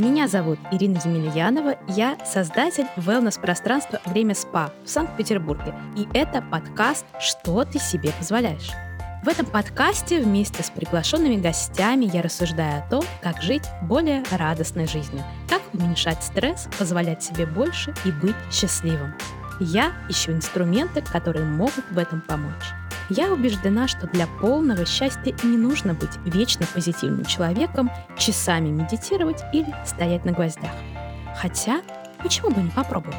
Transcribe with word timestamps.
Меня 0.00 0.28
зовут 0.28 0.58
Ирина 0.72 0.98
Демельянова, 0.98 1.76
я 1.88 2.16
создатель 2.24 2.86
wellness-пространства 2.96 4.00
«Время 4.06 4.34
СПА» 4.34 4.72
в 4.82 4.88
Санкт-Петербурге. 4.88 5.74
И 5.94 6.08
это 6.14 6.40
подкаст 6.40 7.04
«Что 7.20 7.66
ты 7.66 7.78
себе 7.78 8.10
позволяешь?». 8.18 8.70
В 9.22 9.28
этом 9.28 9.44
подкасте 9.44 10.22
вместе 10.22 10.62
с 10.62 10.70
приглашенными 10.70 11.36
гостями 11.36 12.06
я 12.10 12.22
рассуждаю 12.22 12.82
о 12.82 12.88
том, 12.88 13.04
как 13.20 13.42
жить 13.42 13.64
более 13.82 14.24
радостной 14.30 14.86
жизнью, 14.86 15.22
как 15.50 15.60
уменьшать 15.74 16.22
стресс, 16.24 16.66
позволять 16.78 17.22
себе 17.22 17.44
больше 17.44 17.92
и 18.06 18.10
быть 18.10 18.36
счастливым. 18.50 19.12
Я 19.60 19.92
ищу 20.08 20.32
инструменты, 20.32 21.02
которые 21.02 21.44
могут 21.44 21.84
в 21.90 21.98
этом 21.98 22.22
помочь. 22.22 22.79
Я 23.12 23.32
убеждена, 23.32 23.88
что 23.88 24.06
для 24.06 24.28
полного 24.40 24.86
счастья 24.86 25.34
не 25.42 25.56
нужно 25.56 25.94
быть 25.94 26.16
вечно 26.24 26.64
позитивным 26.72 27.24
человеком, 27.24 27.90
часами 28.16 28.68
медитировать 28.68 29.42
или 29.52 29.74
стоять 29.84 30.24
на 30.24 30.30
гвоздях. 30.30 30.70
Хотя, 31.36 31.82
почему 32.22 32.50
бы 32.50 32.62
не 32.62 32.70
попробовать? 32.70 33.16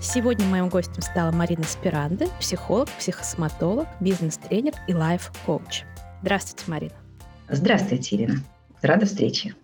Сегодня 0.00 0.46
моим 0.46 0.68
гостем 0.68 1.02
стала 1.02 1.32
Марина 1.32 1.64
Спиранде, 1.64 2.28
психолог, 2.38 2.88
психосоматолог, 2.90 3.88
бизнес-тренер 3.98 4.74
и 4.86 4.94
лайф-коуч. 4.94 5.82
Здравствуйте, 6.22 6.70
Марина. 6.70 6.94
Здравствуйте, 7.48 8.14
Ирина. 8.14 8.36
Рада 8.80 9.06
встрече. 9.06 9.56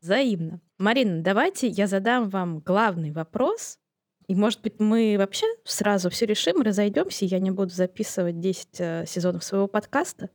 Взаимно. 0.00 0.60
Марина, 0.78 1.20
давайте 1.20 1.66
я 1.66 1.88
задам 1.88 2.28
вам 2.28 2.60
главный 2.60 3.10
вопрос, 3.10 3.80
и, 4.28 4.34
может 4.34 4.60
быть, 4.60 4.74
мы 4.78 5.16
вообще 5.18 5.46
сразу 5.64 6.10
все 6.10 6.26
решим, 6.26 6.60
разойдемся, 6.60 7.24
и 7.24 7.28
я 7.28 7.38
не 7.38 7.50
буду 7.50 7.70
записывать 7.70 8.38
10 8.40 8.68
э, 8.78 9.04
сезонов 9.06 9.42
своего 9.42 9.66
подкаста. 9.66 10.28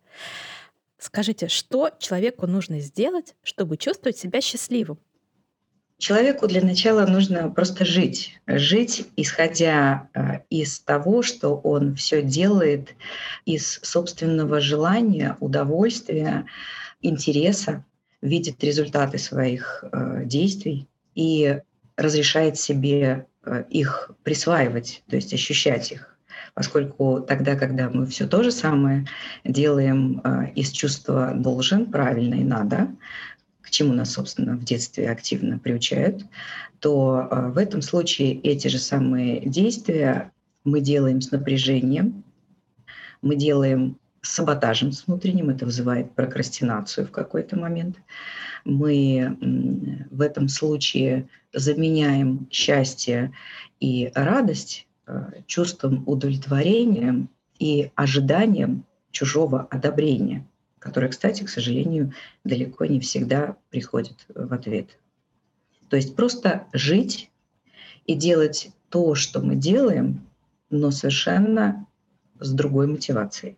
Скажите, 0.98 1.48
что 1.48 1.92
человеку 2.00 2.48
нужно 2.48 2.80
сделать, 2.80 3.36
чтобы 3.44 3.78
чувствовать 3.78 4.18
себя 4.18 4.42
счастливым? 4.42 4.98
Человеку 6.00 6.48
для 6.48 6.62
начала 6.62 7.06
нужно 7.06 7.52
просто 7.52 7.86
жить. 7.86 8.42
Жить, 8.48 9.06
исходя 9.16 10.10
э, 10.16 10.40
из 10.50 10.80
того, 10.80 11.22
что 11.22 11.56
он 11.56 11.96
все 11.96 12.24
делает 12.24 12.96
из 13.46 13.80
собственного 13.84 14.60
желания, 14.60 15.38
удовольствия, 15.40 16.48
интереса, 17.02 17.86
видит 18.22 18.64
результаты 18.64 19.20
своих 19.20 19.84
э, 19.92 20.24
действий 20.26 20.88
и 21.14 21.60
разрешает 21.96 22.58
себе 22.58 23.28
их 23.70 24.12
присваивать, 24.24 25.04
то 25.10 25.16
есть 25.16 25.34
ощущать 25.34 25.92
их. 25.92 26.14
Поскольку 26.54 27.22
тогда, 27.22 27.56
когда 27.56 27.90
мы 27.90 28.06
все 28.06 28.28
то 28.28 28.44
же 28.44 28.52
самое 28.52 29.08
делаем 29.44 30.22
э, 30.24 30.52
из 30.56 30.72
чувства 30.72 31.32
должен, 31.34 31.92
правильно 31.92 32.36
и 32.36 32.44
надо, 32.44 32.90
к 33.62 33.72
чему 33.72 33.94
нас, 33.94 34.12
собственно, 34.12 34.56
в 34.56 34.64
детстве 34.64 35.10
активно 35.10 35.58
приучают, 35.58 36.26
то 36.80 37.28
э, 37.30 37.48
в 37.50 37.58
этом 37.58 37.82
случае 37.82 38.36
эти 38.42 38.68
же 38.68 38.78
самые 38.78 39.42
действия 39.42 40.32
мы 40.64 40.80
делаем 40.80 41.22
с 41.22 41.32
напряжением, 41.32 42.24
мы 43.22 43.36
делаем 43.36 43.98
с 44.22 44.36
саботажем 44.36 44.92
с 44.92 45.08
внутренним, 45.08 45.50
это 45.50 45.66
вызывает 45.66 46.14
прокрастинацию 46.14 47.08
в 47.08 47.12
какой-то 47.12 47.58
момент. 47.58 47.98
Мы 48.66 50.08
в 50.10 50.22
этом 50.22 50.48
случае 50.48 51.28
заменяем 51.54 52.48
счастье 52.52 53.34
и 53.80 54.12
радость 54.16 54.88
э, 55.06 55.42
чувством 55.46 56.04
удовлетворения 56.08 57.28
и 57.60 57.92
ожиданием 57.96 58.86
чужого 59.12 59.68
одобрения, 59.70 60.48
которое, 60.80 61.10
кстати, 61.10 61.44
к 61.44 61.50
сожалению, 61.50 62.14
далеко 62.44 62.86
не 62.86 63.00
всегда 63.00 63.58
приходит 63.70 64.26
в 64.34 64.54
ответ. 64.54 64.98
То 65.90 65.96
есть 65.96 66.16
просто 66.16 66.68
жить 66.74 67.30
и 68.06 68.16
делать 68.16 68.72
то, 68.90 69.16
что 69.16 69.42
мы 69.42 69.56
делаем, 69.56 70.28
но 70.70 70.92
совершенно 70.92 71.86
с 72.40 72.52
другой 72.52 72.88
мотивацией. 72.88 73.58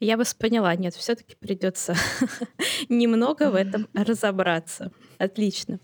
Я 0.00 0.16
вас 0.16 0.34
поняла. 0.34 0.74
Нет, 0.76 0.94
все-таки 0.94 1.36
придется 1.36 1.94
немного 2.88 3.50
в 3.50 3.54
этом 3.54 3.88
разобраться. 3.94 4.92
Отлично. 5.18 5.80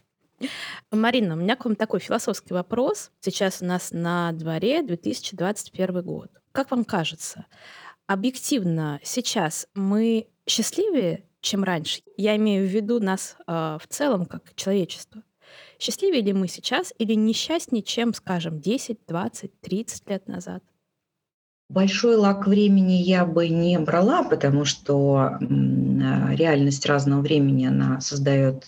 Марина, 0.90 1.34
у 1.34 1.36
меня 1.36 1.56
к 1.56 1.64
вам 1.64 1.76
такой 1.76 2.00
философский 2.00 2.54
вопрос. 2.54 3.10
Сейчас 3.20 3.62
у 3.62 3.66
нас 3.66 3.90
на 3.92 4.32
дворе 4.32 4.82
2021 4.82 6.02
год. 6.02 6.30
Как 6.52 6.70
вам 6.70 6.84
кажется, 6.84 7.46
объективно 8.06 9.00
сейчас 9.02 9.68
мы 9.74 10.28
счастливее, 10.46 11.24
чем 11.40 11.62
раньше? 11.62 12.02
Я 12.16 12.36
имею 12.36 12.66
в 12.66 12.70
виду 12.70 13.00
нас 13.00 13.36
э, 13.46 13.78
в 13.80 13.86
целом 13.88 14.26
как 14.26 14.54
человечество. 14.54 15.22
Счастливее 15.78 16.22
ли 16.22 16.32
мы 16.32 16.48
сейчас 16.48 16.92
или 16.98 17.14
несчастнее, 17.14 17.82
чем, 17.82 18.12
скажем, 18.14 18.60
10, 18.60 19.06
20, 19.06 19.60
30 19.60 20.10
лет 20.10 20.28
назад? 20.28 20.62
Большой 21.70 22.16
лак 22.16 22.48
времени 22.48 22.94
я 22.94 23.24
бы 23.24 23.48
не 23.48 23.78
брала, 23.78 24.24
потому 24.24 24.64
что 24.64 25.38
реальность 25.40 26.84
разного 26.84 27.20
времени 27.20 27.66
она 27.66 28.00
создает 28.00 28.66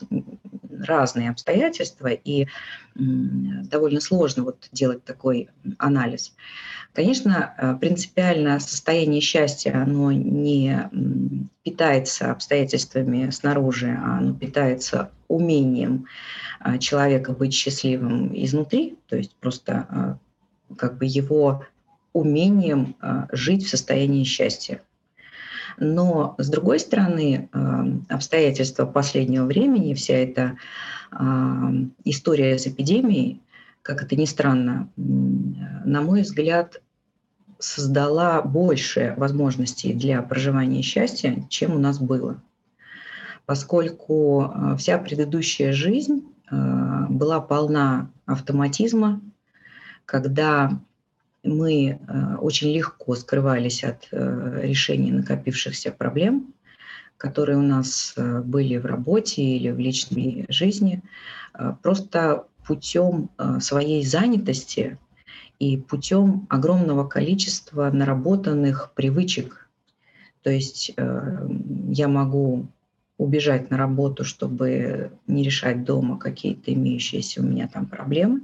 разные 0.70 1.30
обстоятельства, 1.30 2.06
и 2.06 2.46
довольно 2.94 4.00
сложно 4.00 4.44
вот 4.44 4.68
делать 4.70 5.04
такой 5.04 5.48
анализ. 5.78 6.32
Конечно, 6.92 7.54
э, 7.56 7.74
принципиально 7.80 8.60
состояние 8.60 9.20
счастья, 9.20 9.82
оно 9.82 10.12
не 10.12 10.88
питается 11.64 12.30
обстоятельствами 12.30 13.30
снаружи, 13.30 13.98
а 13.98 14.19
оно 14.19 14.34
питается 14.34 15.10
умением 15.26 16.06
э, 16.62 16.78
человека 16.78 17.32
быть 17.32 17.54
счастливым 17.54 18.30
изнутри, 18.34 18.98
то 19.08 19.16
есть 19.16 19.34
просто 19.40 20.19
э, 20.70 20.74
как 20.76 20.98
бы 20.98 21.06
его 21.06 21.64
умением 22.12 22.96
жить 23.32 23.64
в 23.64 23.70
состоянии 23.70 24.24
счастья. 24.24 24.82
Но, 25.78 26.34
с 26.38 26.48
другой 26.48 26.78
стороны, 26.78 27.48
обстоятельства 28.08 28.84
последнего 28.84 29.46
времени, 29.46 29.94
вся 29.94 30.14
эта 30.14 30.58
история 32.04 32.58
с 32.58 32.66
эпидемией, 32.66 33.40
как 33.80 34.02
это 34.02 34.14
ни 34.14 34.26
странно, 34.26 34.90
на 34.96 36.02
мой 36.02 36.22
взгляд, 36.22 36.80
создала 37.62 38.42
больше 38.42 39.14
возможностей 39.16 39.94
для 39.94 40.20
проживания 40.22 40.82
счастья, 40.82 41.46
чем 41.48 41.74
у 41.74 41.78
нас 41.78 41.98
было. 41.98 42.42
Поскольку 43.46 44.42
а, 44.42 44.76
вся 44.76 44.98
предыдущая 44.98 45.72
жизнь 45.72 46.26
а, 46.48 47.06
была 47.08 47.40
полна 47.40 48.10
автоматизма, 48.26 49.20
когда 50.06 50.80
мы 51.42 51.98
э, 52.08 52.36
очень 52.36 52.72
легко 52.72 53.14
скрывались 53.16 53.84
от 53.84 54.08
э, 54.10 54.60
решения 54.62 55.12
накопившихся 55.12 55.91
проблем, 55.91 56.54
которые 57.16 57.58
у 57.58 57.62
нас 57.62 58.14
э, 58.16 58.41
были 58.41 58.76
в 58.76 58.86
работе 58.86 59.42
или 59.42 59.70
в 59.70 59.78
личной 59.78 60.47
жизни, 60.48 61.02
просто 61.82 62.47
путем 62.66 63.28
своей 63.60 64.06
занятости 64.06 64.97
и 65.58 65.76
путем 65.76 66.47
огромного 66.48 67.06
количества 67.06 67.91
наработанных 67.91 68.92
привычек. 68.94 69.69
То 70.42 70.50
есть 70.50 70.94
я 70.97 72.08
могу 72.08 72.69
убежать 73.19 73.70
на 73.70 73.76
работу, 73.76 74.25
чтобы 74.25 75.12
не 75.26 75.42
решать 75.42 75.84
дома 75.84 76.19
какие-то 76.19 76.72
имеющиеся 76.72 77.42
у 77.42 77.44
меня 77.44 77.69
там 77.69 77.84
проблемы, 77.84 78.41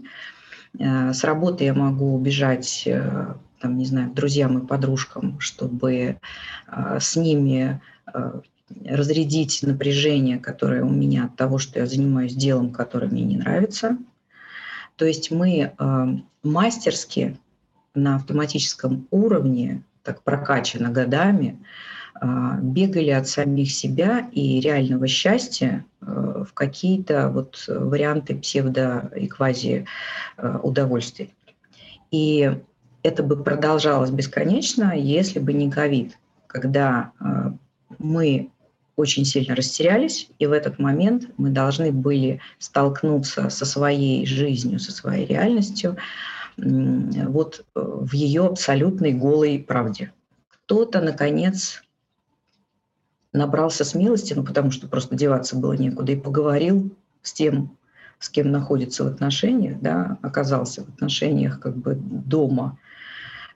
с 0.79 1.25
работы 1.25 1.65
я 1.65 1.75
могу 1.75 2.15
убежать, 2.15 2.85
э, 2.87 3.35
там, 3.61 3.79
не 3.79 3.87
знаю, 3.87 4.11
к 4.11 4.15
друзьям 4.15 4.59
и 4.59 4.67
подружкам, 4.67 5.41
чтобы 5.41 6.19
э, 6.67 6.99
с 7.01 7.17
ними 7.17 7.81
разрядить 8.85 9.63
напряжение, 9.63 10.39
которое 10.39 10.83
у 10.83 10.91
меня 10.91 11.25
от 11.25 11.37
того, 11.37 11.59
что 11.59 11.79
я 11.79 11.87
занимаюсь 11.87 12.35
делом, 12.35 12.73
которое 12.73 13.07
мне 13.07 13.23
не 13.23 13.37
нравится. 13.37 13.99
То 14.97 15.05
есть 15.05 15.31
мы 15.31 15.73
мастерски 16.43 17.37
на 17.95 18.17
автоматическом 18.17 19.07
уровне, 19.11 19.83
так 20.03 20.23
прокачано 20.23 20.91
годами, 20.91 21.59
бегали 22.63 23.11
от 23.11 23.29
самих 23.29 23.71
себя 23.71 24.29
и 24.33 24.61
реального 24.61 25.07
счастья 25.07 25.85
э, 26.01 26.45
в 26.49 26.53
какие-то 26.53 27.29
вот 27.29 27.65
варианты 27.69 28.37
псевдо 28.37 29.11
и 29.17 29.27
квази 29.27 29.87
э, 30.37 30.59
удовольствий. 30.63 31.35
И 32.11 32.51
это 33.03 33.23
бы 33.23 33.43
продолжалось 33.43 34.11
бесконечно, 34.11 34.97
если 34.97 35.39
бы 35.39 35.53
не 35.53 35.71
ковид, 35.71 36.19
когда 36.47 37.13
э, 37.21 37.53
мы 37.99 38.51
очень 38.97 39.25
сильно 39.25 39.55
растерялись, 39.55 40.29
и 40.41 40.47
в 40.47 40.53
этот 40.53 40.81
момент 40.81 41.31
мы 41.37 41.51
должны 41.51 41.93
были 41.93 42.41
столкнуться 42.59 43.49
со 43.49 43.65
своей 43.65 44.27
жизнью, 44.27 44.81
со 44.81 44.91
своей 44.91 45.25
реальностью, 45.25 45.97
вот 46.57 47.65
в 47.77 48.13
ее 48.13 48.47
абсолютной 48.47 49.13
голой 49.13 49.61
правде. 49.61 50.13
Кто-то, 50.51 51.01
наконец, 51.01 51.85
набрался 53.33 53.85
смелости, 53.85 54.35
ну, 54.35 54.45
потому 54.45 54.71
что 54.71 54.89
просто 54.89 55.17
деваться 55.17 55.57
было 55.57 55.75
некуда, 55.75 56.13
и 56.13 56.17
поговорил 56.17 56.95
с 57.23 57.33
тем, 57.33 57.77
с 58.19 58.29
кем 58.29 58.51
находится 58.51 59.05
в 59.05 59.09
отношениях, 59.09 59.81
да, 59.81 60.19
оказался 60.23 60.85
в 60.85 60.89
отношениях 60.89 61.61
как 61.61 61.77
бы 61.77 61.95
дома. 61.95 62.79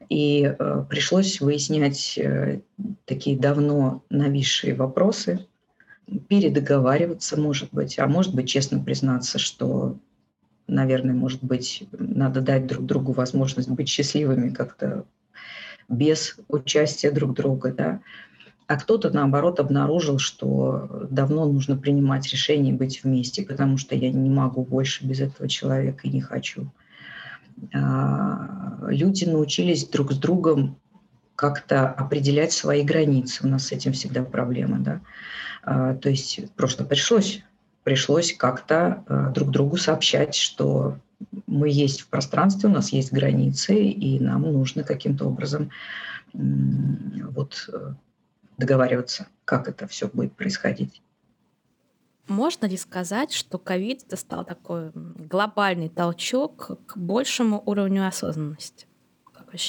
И 0.08 0.44
э, 0.44 0.84
пришлось 0.88 1.40
выяснять 1.40 2.18
э, 2.18 2.60
такие 3.06 3.38
давно 3.38 4.04
нависшие 4.10 4.74
вопросы, 4.74 5.46
передоговариваться, 6.28 7.40
может 7.40 7.70
быть, 7.72 7.98
а 7.98 8.06
может 8.06 8.34
быть, 8.34 8.48
честно 8.48 8.80
признаться, 8.80 9.38
что, 9.38 9.96
наверное, 10.66 11.14
может 11.14 11.42
быть, 11.42 11.88
надо 11.92 12.40
дать 12.40 12.66
друг 12.66 12.84
другу 12.84 13.12
возможность 13.12 13.68
быть 13.68 13.88
счастливыми 13.88 14.50
как-то 14.50 15.06
без 15.88 16.36
участия 16.48 17.10
друг 17.10 17.34
друга, 17.34 17.72
да. 17.72 18.00
А 18.66 18.76
кто-то, 18.76 19.10
наоборот, 19.10 19.60
обнаружил, 19.60 20.18
что 20.18 21.06
давно 21.10 21.46
нужно 21.46 21.76
принимать 21.76 22.30
решение 22.32 22.72
быть 22.72 23.02
вместе, 23.02 23.42
потому 23.42 23.76
что 23.76 23.94
я 23.94 24.10
не 24.10 24.30
могу 24.30 24.64
больше 24.64 25.04
без 25.04 25.20
этого 25.20 25.48
человека 25.48 26.06
и 26.06 26.10
не 26.10 26.20
хочу. 26.20 26.70
А, 27.74 28.78
люди 28.88 29.24
научились 29.24 29.86
друг 29.86 30.12
с 30.12 30.16
другом 30.16 30.76
как-то 31.36 31.88
определять 31.88 32.52
свои 32.52 32.82
границы. 32.82 33.44
У 33.44 33.48
нас 33.48 33.66
с 33.66 33.72
этим 33.72 33.92
всегда 33.92 34.22
проблема, 34.22 34.78
да. 34.78 35.00
А, 35.62 35.94
то 35.94 36.08
есть 36.08 36.40
просто 36.54 36.84
пришлось, 36.84 37.42
пришлось 37.82 38.32
как-то 38.32 39.04
а, 39.06 39.30
друг 39.30 39.50
другу 39.50 39.76
сообщать, 39.76 40.34
что 40.34 40.98
мы 41.46 41.68
есть 41.68 42.02
в 42.02 42.08
пространстве, 42.08 42.68
у 42.68 42.72
нас 42.72 42.92
есть 42.92 43.12
границы, 43.12 43.76
и 43.76 44.18
нам 44.18 44.42
нужно 44.42 44.82
каким-то 44.82 45.26
образом 45.26 45.70
вот 46.32 47.68
э, 47.72 47.94
договариваться, 48.58 49.26
как 49.44 49.68
это 49.68 49.86
все 49.86 50.08
будет 50.08 50.34
происходить. 50.34 51.02
Можно 52.28 52.66
ли 52.66 52.76
сказать, 52.76 53.32
что 53.32 53.58
ковид 53.58 54.04
это 54.06 54.16
стал 54.16 54.44
такой 54.44 54.90
глобальный 54.94 55.88
толчок 55.88 56.78
к 56.86 56.96
большему 56.96 57.62
уровню 57.66 58.06
осознанности? 58.06 58.86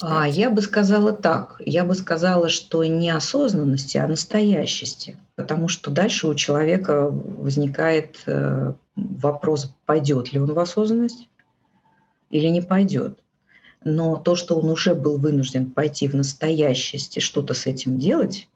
А, 0.01 0.27
я 0.27 0.49
бы 0.49 0.61
сказала 0.61 1.11
так. 1.11 1.61
Я 1.65 1.83
бы 1.83 1.93
сказала, 1.95 2.47
что 2.49 2.83
не 2.85 3.09
осознанности, 3.09 3.97
а 3.97 4.07
настоящести. 4.07 5.17
Потому 5.35 5.67
что 5.67 5.91
дальше 5.91 6.27
у 6.27 6.35
человека 6.35 7.09
возникает 7.09 8.21
э, 8.25 8.73
вопрос, 8.95 9.73
пойдет 9.85 10.31
ли 10.31 10.39
он 10.39 10.53
в 10.53 10.59
осознанность 10.59 11.27
или 12.29 12.47
не 12.47 12.61
пойдет. 12.61 13.19
Но 13.83 14.15
то, 14.15 14.35
что 14.35 14.57
он 14.57 14.69
уже 14.69 14.95
был 14.95 15.17
вынужден 15.17 15.69
пойти 15.69 16.07
в 16.07 16.15
настоящесть 16.15 17.17
и 17.17 17.19
что-то 17.19 17.53
с 17.53 17.65
этим 17.65 17.99
делать, 17.99 18.47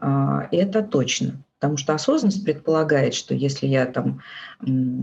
это 0.00 0.82
точно. 0.82 1.42
Потому 1.58 1.78
что 1.78 1.94
осознанность 1.94 2.44
предполагает, 2.44 3.14
что 3.14 3.34
если 3.34 3.66
я 3.66 3.86
там, 3.86 4.20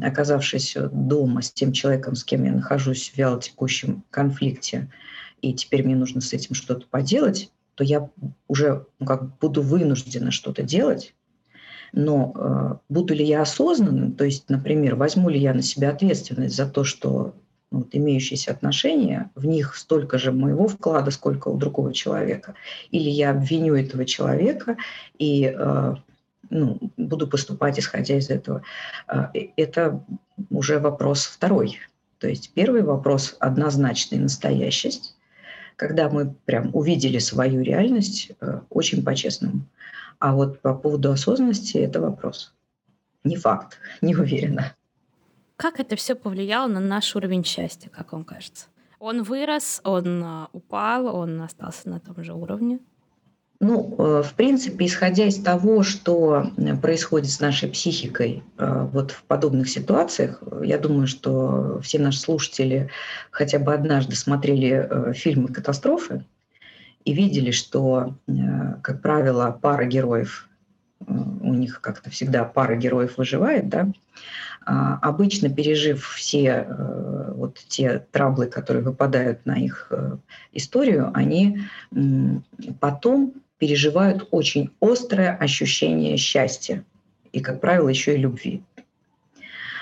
оказавшись 0.03 0.77
дома 0.91 1.41
с 1.41 1.51
тем 1.51 1.71
человеком, 1.71 2.15
с 2.15 2.23
кем 2.23 2.43
я 2.43 2.51
нахожусь 2.51 3.09
в 3.09 3.17
вялотекущем 3.17 4.03
конфликте, 4.11 4.91
и 5.41 5.53
теперь 5.53 5.83
мне 5.83 5.95
нужно 5.95 6.21
с 6.21 6.31
этим 6.31 6.53
что-то 6.53 6.85
поделать, 6.87 7.51
то 7.75 7.83
я 7.83 8.09
уже 8.47 8.85
ну, 8.99 9.05
как 9.05 9.37
буду 9.39 9.61
вынуждена 9.61 10.31
что-то 10.31 10.61
делать. 10.61 11.15
Но 11.91 12.33
э, 12.35 12.75
буду 12.89 13.13
ли 13.13 13.25
я 13.25 13.41
осознанным, 13.41 14.13
то 14.13 14.25
есть, 14.25 14.49
например, 14.49 14.95
возьму 14.95 15.29
ли 15.29 15.39
я 15.39 15.53
на 15.53 15.61
себя 15.61 15.89
ответственность 15.89 16.55
за 16.55 16.67
то, 16.67 16.83
что 16.83 17.35
вот, 17.73 17.87
имеющиеся 17.91 18.51
отношения, 18.51 19.31
в 19.33 19.45
них 19.45 19.75
столько 19.75 20.19
же 20.19 20.31
моего 20.31 20.67
вклада, 20.67 21.09
сколько 21.09 21.47
у 21.47 21.57
другого 21.57 21.91
человека. 21.91 22.53
Или 22.91 23.09
я 23.09 23.31
обвиню 23.31 23.75
этого 23.75 24.05
человека 24.05 24.77
и 25.17 25.51
э, 25.57 25.95
ну, 26.51 26.79
буду 26.97 27.27
поступать 27.27 27.79
исходя 27.79 28.15
из 28.15 28.29
этого. 28.29 28.61
Э, 29.07 29.25
это 29.57 30.05
уже 30.51 30.79
вопрос 30.79 31.25
второй. 31.25 31.79
То 32.19 32.29
есть 32.29 32.51
первый 32.53 32.83
вопрос– 32.83 33.35
однозначный 33.39 34.19
настоящесть, 34.19 35.15
когда 35.75 36.11
мы 36.11 36.35
прям 36.45 36.69
увидели 36.73 37.17
свою 37.17 37.63
реальность 37.63 38.31
э, 38.39 38.59
очень 38.69 39.03
по-честному. 39.03 39.65
А 40.19 40.35
вот 40.35 40.61
по 40.61 40.75
поводу 40.75 41.11
осознанности– 41.11 41.77
это 41.79 41.99
вопрос. 41.99 42.53
Не 43.23 43.35
факт, 43.35 43.79
не 44.01 44.15
уверена. 44.15 44.75
Как 45.55 45.79
это 45.79 45.95
все 45.95 46.15
повлияло 46.15 46.67
на 46.67 46.79
наш 46.79 47.15
уровень 47.15 47.43
счастья, 47.43 47.89
как 47.89 48.13
вам 48.13 48.23
кажется? 48.23 48.67
Он 48.99 49.23
вырос, 49.23 49.81
он 49.83 50.23
а, 50.23 50.49
упал, 50.53 51.13
он 51.13 51.41
остался 51.41 51.89
на 51.89 51.99
том 51.99 52.23
же 52.23 52.33
уровне? 52.33 52.79
Ну, 53.59 53.95
э, 53.97 54.23
в 54.23 54.33
принципе, 54.33 54.85
исходя 54.85 55.25
из 55.25 55.41
того, 55.41 55.83
что 55.83 56.51
происходит 56.81 57.29
с 57.29 57.39
нашей 57.39 57.69
психикой 57.69 58.43
э, 58.57 58.87
вот 58.91 59.11
в 59.11 59.23
подобных 59.23 59.69
ситуациях, 59.69 60.43
я 60.63 60.77
думаю, 60.77 61.07
что 61.07 61.79
все 61.81 61.97
наши 61.97 62.19
слушатели 62.19 62.89
хотя 63.31 63.59
бы 63.59 63.73
однажды 63.73 64.17
смотрели 64.17 64.87
э, 64.89 65.13
фильмы 65.13 65.47
«Катастрофы» 65.47 66.25
и 67.05 67.13
видели, 67.13 67.51
что, 67.51 68.15
как 68.81 69.01
правило, 69.01 69.57
пара 69.61 69.83
героев, 69.83 70.47
у 71.07 71.53
них 71.53 71.81
как-то 71.81 72.09
всегда 72.09 72.43
пара 72.43 72.75
героев 72.75 73.17
выживает, 73.17 73.69
да, 73.69 73.91
а, 74.65 74.97
обычно 75.01 75.49
пережив 75.49 76.05
все 76.15 76.65
э, 76.67 77.33
вот 77.35 77.57
те 77.67 78.05
траблы, 78.11 78.47
которые 78.47 78.83
выпадают 78.83 79.45
на 79.45 79.55
их 79.57 79.87
э, 79.89 80.17
историю, 80.53 81.11
они 81.13 81.59
потом 82.79 83.33
переживают 83.57 84.27
очень 84.31 84.71
острое 84.79 85.35
ощущение 85.35 86.15
счастья 86.15 86.83
и, 87.33 87.41
как 87.41 87.59
правило, 87.59 87.89
еще 87.89 88.15
и 88.15 88.19
любви. 88.19 88.63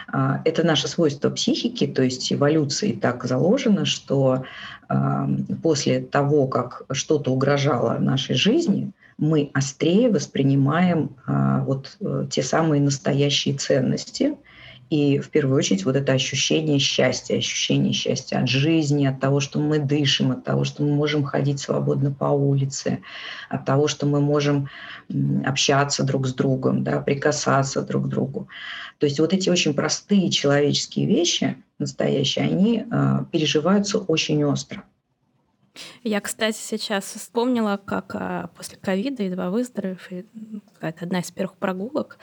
А, 0.08 0.42
это 0.46 0.66
наше 0.66 0.88
свойство 0.88 1.30
психики, 1.30 1.86
то 1.86 2.02
есть 2.02 2.34
эволюции 2.34 2.94
так 2.94 3.24
заложено, 3.26 3.86
что 3.86 4.46
после 5.64 6.02
того, 6.02 6.48
как 6.48 6.84
что-то 6.92 7.32
угрожало 7.32 7.98
нашей 7.98 8.36
жизни, 8.36 8.92
мы 9.22 9.50
острее 9.54 10.10
воспринимаем 10.10 11.16
вот 11.66 11.96
э, 12.02 12.26
те 12.30 12.44
самые 12.44 12.82
настоящие 12.82 13.56
ценности– 13.56 14.36
и 14.92 15.20
в 15.20 15.30
первую 15.30 15.58
очередь 15.58 15.86
вот 15.86 15.96
это 15.96 16.12
ощущение 16.12 16.78
счастья, 16.78 17.38
ощущение 17.38 17.94
счастья 17.94 18.40
от 18.40 18.50
жизни, 18.50 19.06
от 19.06 19.22
того, 19.22 19.40
что 19.40 19.58
мы 19.58 19.80
дышим, 19.80 20.32
от 20.32 20.44
того, 20.44 20.66
что 20.66 20.84
мы 20.84 20.94
можем 20.94 21.24
ходить 21.24 21.62
свободно 21.62 22.12
по 22.12 22.26
улице, 22.26 23.00
от 23.48 23.64
того, 23.64 23.88
что 23.88 24.06
мы 24.06 24.20
можем 24.20 24.68
общаться 25.46 26.04
друг 26.04 26.28
с 26.28 26.34
другом, 26.34 26.84
да, 26.84 27.00
прикасаться 27.00 27.84
друг 27.84 28.08
к 28.08 28.10
другу. 28.10 28.50
То 28.98 29.06
есть 29.06 29.18
вот 29.22 29.32
эти 29.32 29.50
очень 29.50 29.74
простые 29.74 30.30
человеческие 30.30 31.06
вещи, 31.06 31.56
настоящие, 31.80 32.44
они 32.44 32.84
э, 32.84 33.20
переживаются 33.32 33.98
очень 33.98 34.44
остро. 34.44 34.84
Я, 36.04 36.22
кстати, 36.22 36.58
сейчас 36.58 37.06
вспомнила, 37.06 37.78
как 37.84 38.16
а, 38.16 38.48
после 38.56 38.78
ковида, 38.78 39.24
едва 39.24 39.50
выздоровев, 39.50 40.10
какая-то 40.74 41.06
одна 41.06 41.20
из 41.20 41.32
первых 41.32 41.58
прогулок, 41.58 42.18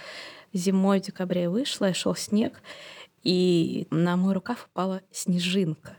зимой 0.52 1.00
в 1.00 1.04
декабре 1.04 1.48
вышла, 1.48 1.90
и 1.90 1.94
шел 1.94 2.14
снег, 2.14 2.62
и 3.22 3.86
на 3.90 4.16
мой 4.16 4.34
рукав 4.34 4.68
упала 4.70 5.02
снежинка. 5.10 5.96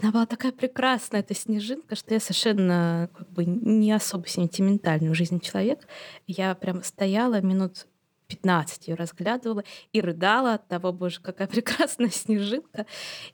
Она 0.00 0.10
была 0.10 0.26
такая 0.26 0.52
прекрасная, 0.52 1.20
эта 1.20 1.34
снежинка, 1.34 1.96
что 1.96 2.14
я 2.14 2.20
совершенно 2.20 3.10
как 3.16 3.30
бы 3.30 3.44
не 3.44 3.92
особо 3.92 4.26
сентиментальный 4.26 5.10
в 5.10 5.14
жизни 5.14 5.38
человек. 5.38 5.86
Я 6.26 6.54
прям 6.54 6.82
стояла 6.82 7.40
минут 7.40 7.86
15 8.32 8.88
ее 8.88 8.94
разглядывала 8.94 9.62
и 9.92 10.00
рыдала 10.00 10.54
от 10.54 10.66
того, 10.66 10.92
боже, 10.92 11.20
какая 11.20 11.46
прекрасная 11.48 12.08
снежинка, 12.08 12.86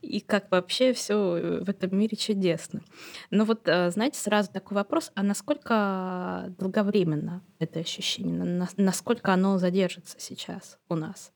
и 0.03 0.21
как 0.21 0.51
вообще 0.51 0.93
все 0.93 1.61
в 1.63 1.69
этом 1.69 1.97
мире 1.97 2.17
чудесно. 2.17 2.83
Но 3.31 3.45
вот, 3.45 3.69
э, 3.69 3.91
знаете, 3.91 4.19
сразу 4.19 4.51
такой 4.51 4.75
вопрос, 4.75 5.13
а 5.15 5.23
насколько 5.23 6.53
долговременно 6.59 7.43
это 7.59 7.81
ощущение, 7.81 8.69
насколько 8.77 9.33
оно 9.33 9.59
задержится 9.59 10.17
сейчас 10.19 10.79
у 10.89 10.95
нас? 10.95 11.33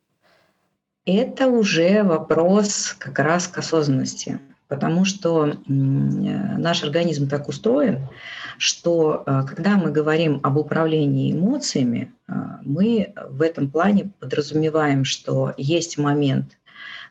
Это 1.05 1.49
уже 1.49 2.03
вопрос 2.03 2.95
как 2.99 3.19
раз 3.19 3.49
к 3.49 3.59
осознанности 3.59 4.41
потому 4.73 5.05
что 5.05 5.55
наш 5.69 6.83
организм 6.83 7.29
так 7.29 7.47
устроен, 7.47 8.09
что 8.57 9.23
э, 9.27 9.43
когда 9.47 9.77
мы 9.77 9.91
говорим 9.91 10.41
об 10.43 10.57
управлении 10.57 11.31
эмоциями, 11.31 12.11
э, 12.27 12.33
мы 12.63 13.13
в 13.29 13.43
этом 13.43 13.71
плане 13.71 14.13
подразумеваем, 14.19 15.05
что 15.05 15.53
есть 15.59 15.99
момент, 15.99 16.57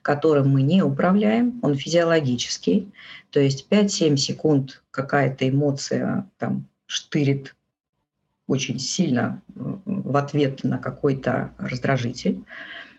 которым 0.01 0.49
мы 0.49 0.63
не 0.63 0.81
управляем, 0.81 1.59
он 1.61 1.75
физиологический, 1.75 2.91
то 3.29 3.39
есть 3.39 3.67
5-7 3.69 4.17
секунд 4.17 4.81
какая-то 4.89 5.47
эмоция 5.47 6.27
там 6.39 6.65
штырит 6.87 7.53
очень 8.47 8.79
сильно 8.79 9.39
э, 9.55 9.59
в 9.85 10.17
ответ 10.17 10.63
на 10.63 10.79
какой-то 10.79 11.53
раздражитель. 11.59 12.43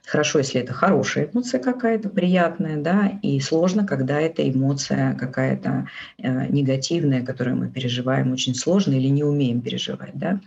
Хорошо, 0.05 0.39
если 0.41 0.61
это 0.61 0.73
хорошая 0.73 1.31
эмоция 1.33 1.61
какая-то, 1.61 2.09
приятная, 2.09 2.77
да, 2.77 3.19
и 3.23 3.39
сложно, 3.41 3.87
когда 3.87 4.21
это 4.21 4.49
эмоция 4.49 5.15
какая-то 5.15 5.87
э, 6.19 6.47
негативная, 6.49 7.25
которую 7.25 7.57
мы 7.57 7.69
переживаем 7.69 8.33
очень 8.33 8.55
сложно 8.55 8.95
или 8.95 9.09
не 9.09 9.23
умеем 9.23 9.61
переживать, 9.61 10.15
да. 10.15 10.41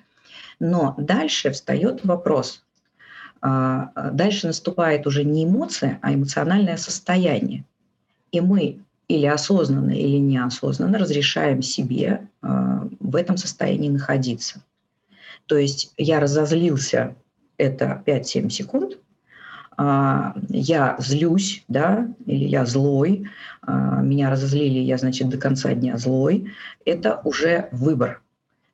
Но 0.60 0.96
дальше 0.98 1.52
встает 1.52 2.04
вопрос. 2.04 2.64
А, 3.42 3.92
дальше 4.12 4.48
наступает 4.48 5.08
уже 5.08 5.24
не 5.24 5.46
эмоция, 5.46 6.00
а 6.02 6.14
эмоциональное 6.14 6.78
состояние. 6.78 7.64
И 8.32 8.42
мы 8.42 8.80
или 9.08 9.28
осознанно, 9.28 9.92
или 9.92 10.18
неосознанно 10.18 10.98
разрешаем 10.98 11.62
себе 11.62 12.28
а, 12.42 12.88
в 13.00 13.16
этом 13.16 13.38
состоянии 13.38 13.90
находиться. 13.90 14.64
То 15.46 15.58
есть 15.58 15.94
я 15.98 16.20
разозлился, 16.20 17.16
это 17.58 18.02
5-7 18.06 18.50
секунд, 18.50 18.98
я 19.78 20.96
злюсь, 21.00 21.64
да, 21.68 22.08
или 22.26 22.46
я 22.46 22.66
злой, 22.66 23.28
а, 23.62 24.02
меня 24.02 24.30
разозлили, 24.30 24.80
я, 24.80 24.98
значит, 24.98 25.30
до 25.30 25.38
конца 25.38 25.74
дня 25.74 25.98
злой, 25.98 26.52
это 26.86 27.20
уже 27.24 27.70
выбор. 27.72 28.22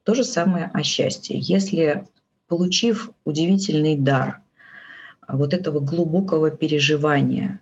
То 0.04 0.14
же 0.14 0.24
самое 0.24 0.70
о 0.74 0.84
счастье. 0.84 1.38
Если, 1.40 2.06
получив 2.48 3.12
удивительный 3.24 3.96
дар 3.98 4.42
вот 5.28 5.54
этого 5.54 5.80
глубокого 5.80 6.52
переживания, 6.52 7.62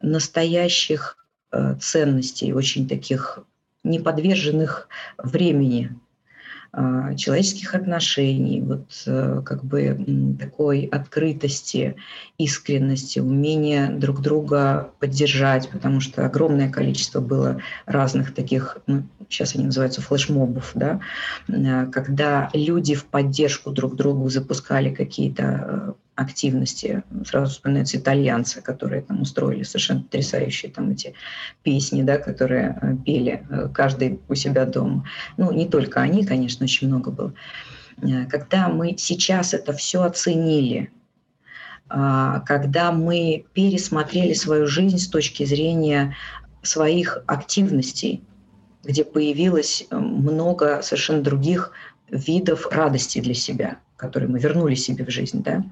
настоящих 0.00 1.16
э, 1.52 1.74
ценностей, 1.80 2.52
очень 2.52 2.88
таких 2.88 3.40
неподверженных 3.84 4.88
времени, 5.18 5.90
а, 5.90 6.09
человеческих 7.16 7.74
отношений, 7.74 8.60
вот 8.60 8.86
э, 9.06 9.42
как 9.44 9.64
бы 9.64 10.36
такой 10.38 10.84
открытости, 10.84 11.96
искренности, 12.38 13.18
умения 13.18 13.90
друг 13.90 14.20
друга 14.20 14.92
поддержать, 15.00 15.68
потому 15.68 16.00
что 16.00 16.24
огромное 16.24 16.70
количество 16.70 17.20
было 17.20 17.60
разных 17.86 18.32
таких, 18.34 18.78
ну, 18.86 19.02
сейчас 19.28 19.56
они 19.56 19.64
называются 19.64 20.00
флешмобов, 20.00 20.70
да, 20.74 21.00
э, 21.48 21.86
когда 21.86 22.50
люди 22.54 22.94
в 22.94 23.06
поддержку 23.06 23.72
друг 23.72 23.96
другу 23.96 24.28
запускали 24.28 24.94
какие-то 24.94 25.42
э, 25.42 25.92
активности. 26.20 27.02
Сразу 27.24 27.52
вспоминаются 27.52 27.96
итальянцы, 27.96 28.60
которые 28.60 29.02
там 29.02 29.22
устроили 29.22 29.62
совершенно 29.62 30.02
потрясающие 30.02 30.70
там 30.70 30.90
эти 30.90 31.14
песни, 31.62 32.02
да, 32.02 32.18
которые 32.18 32.78
э, 32.80 32.96
пели 33.04 33.46
э, 33.48 33.68
каждый 33.72 34.20
у 34.28 34.34
себя 34.34 34.66
дома. 34.66 35.06
Ну, 35.38 35.50
не 35.50 35.66
только 35.66 36.00
они, 36.00 36.26
конечно, 36.26 36.64
очень 36.64 36.88
много 36.88 37.10
было. 37.10 37.32
Э, 38.02 38.26
когда 38.26 38.68
мы 38.68 38.96
сейчас 38.98 39.54
это 39.54 39.72
все 39.72 40.02
оценили, 40.02 40.90
а, 41.88 42.40
когда 42.40 42.92
мы 42.92 43.46
пересмотрели 43.54 44.34
свою 44.34 44.66
жизнь 44.66 44.98
с 44.98 45.08
точки 45.08 45.44
зрения 45.44 46.14
своих 46.62 47.18
активностей, 47.26 48.22
где 48.84 49.04
появилось 49.04 49.86
много 49.90 50.82
совершенно 50.82 51.22
других 51.22 51.72
видов 52.10 52.68
радости 52.70 53.20
для 53.20 53.34
себя, 53.34 53.78
которые 53.96 54.28
мы 54.28 54.38
вернули 54.38 54.74
себе 54.74 55.04
в 55.04 55.10
жизнь, 55.10 55.42
да, 55.42 55.64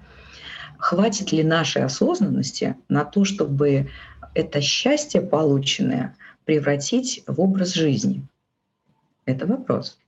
хватит 0.78 1.32
ли 1.32 1.42
нашей 1.42 1.84
осознанности 1.84 2.76
на 2.88 3.04
то, 3.04 3.24
чтобы 3.24 3.90
это 4.34 4.60
счастье 4.60 5.20
полученное 5.20 6.16
превратить 6.44 7.22
в 7.26 7.40
образ 7.40 7.74
жизни? 7.74 8.26
Это 9.26 9.46
вопрос. 9.46 9.98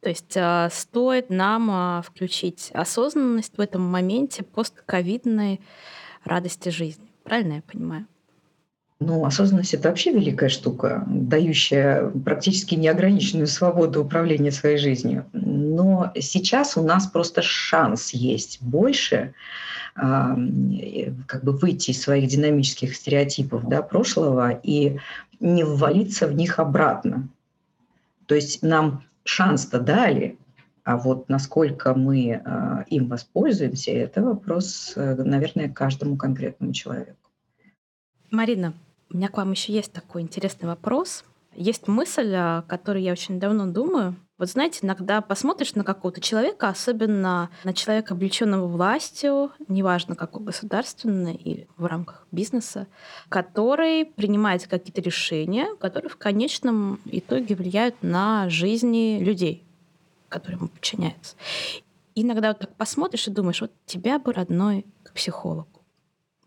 То 0.00 0.10
есть 0.10 0.36
э, 0.36 0.68
стоит 0.70 1.30
нам 1.30 1.70
э, 1.70 2.02
включить 2.02 2.70
осознанность 2.74 3.56
в 3.56 3.60
этом 3.60 3.82
моменте 3.82 4.42
постковидной 4.42 5.60
радости 6.24 6.68
жизни. 6.68 7.06
Правильно 7.22 7.54
я 7.54 7.62
понимаю? 7.62 8.06
Ну, 9.00 9.24
осознанность– 9.24 9.74
это 9.74 9.88
вообще 9.88 10.12
великая 10.12 10.48
штука, 10.48 11.04
дающая 11.06 12.10
практически 12.24 12.76
неограниченную 12.76 13.48
свободу 13.48 14.02
управления 14.02 14.52
своей 14.52 14.78
жизнью. 14.78 15.26
Но 15.32 16.12
сейчас 16.20 16.76
у 16.76 16.82
нас 16.82 17.06
просто 17.06 17.42
шанс 17.42 18.10
есть 18.10 18.62
больше 18.62 19.34
как 19.94 21.44
бы 21.44 21.52
выйти 21.52 21.92
из 21.92 22.02
своих 22.02 22.28
динамических 22.28 22.96
стереотипов 22.96 23.68
да, 23.68 23.80
прошлого 23.80 24.50
и 24.50 24.98
не 25.38 25.62
ввалиться 25.62 26.26
в 26.26 26.34
них 26.34 26.58
обратно. 26.58 27.28
То 28.26 28.34
есть 28.34 28.62
нам 28.62 29.04
шанс-то 29.24 29.78
дали, 29.78 30.36
а 30.82 30.96
вот 30.96 31.28
насколько 31.28 31.94
мы 31.94 32.42
а, 32.44 32.84
им 32.88 33.08
воспользуемся, 33.08 33.90
это 33.92 34.22
вопрос, 34.22 34.94
э, 34.96 35.14
наверное, 35.14 35.68
каждому 35.68 36.16
конкретному 36.16 36.72
человеку. 36.72 37.23
Марина, 38.34 38.74
у 39.10 39.16
меня 39.16 39.28
к 39.28 39.36
вам 39.36 39.52
еще 39.52 39.72
есть 39.72 39.92
такой 39.92 40.22
интересный 40.22 40.68
вопрос. 40.68 41.24
Есть 41.54 41.86
мысль, 41.86 42.34
о 42.34 42.62
которой 42.62 43.04
я 43.04 43.12
очень 43.12 43.38
давно 43.38 43.66
думаю. 43.66 44.16
Вот 44.38 44.48
знаете, 44.50 44.80
иногда 44.82 45.20
посмотришь 45.20 45.76
на 45.76 45.84
какого-то 45.84 46.20
человека, 46.20 46.68
особенно 46.68 47.48
на 47.62 47.72
человека, 47.72 48.14
облеченного 48.14 48.66
властью, 48.66 49.52
неважно 49.68 50.16
какой 50.16 50.42
государственной 50.42 51.34
и 51.34 51.68
в 51.76 51.84
рамках 51.84 52.26
бизнеса, 52.32 52.88
который 53.28 54.04
принимает 54.04 54.66
какие-то 54.66 55.00
решения, 55.00 55.68
которые 55.76 56.10
в 56.10 56.16
конечном 56.16 57.00
итоге 57.04 57.54
влияют 57.54 58.02
на 58.02 58.50
жизни 58.50 59.20
людей, 59.22 59.62
которые 60.28 60.58
ему 60.58 60.68
подчиняются. 60.68 61.36
иногда 62.16 62.48
вот 62.48 62.58
так 62.58 62.74
посмотришь 62.74 63.28
и 63.28 63.30
думаешь, 63.30 63.60
вот 63.60 63.70
тебя 63.86 64.18
бы 64.18 64.32
родной 64.32 64.84
к 65.04 65.12
психологу 65.12 65.73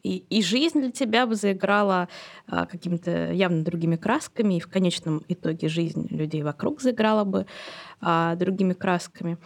и, 0.03 0.17
и 0.29 0.41
жизнь 0.41 0.79
для 0.79 0.91
тебя 0.91 1.25
бы 1.25 1.35
заиграла 1.35 2.07
а, 2.47 2.65
какими-то 2.65 3.31
явно 3.31 3.63
другими 3.63 3.95
красками, 3.95 4.55
и 4.55 4.59
в 4.59 4.67
конечном 4.67 5.23
итоге 5.27 5.67
жизнь 5.69 6.07
людей 6.09 6.43
вокруг 6.43 6.81
заиграла 6.81 7.23
бы 7.23 7.45
а, 8.01 8.35
другими 8.35 8.73
красками. 8.73 9.37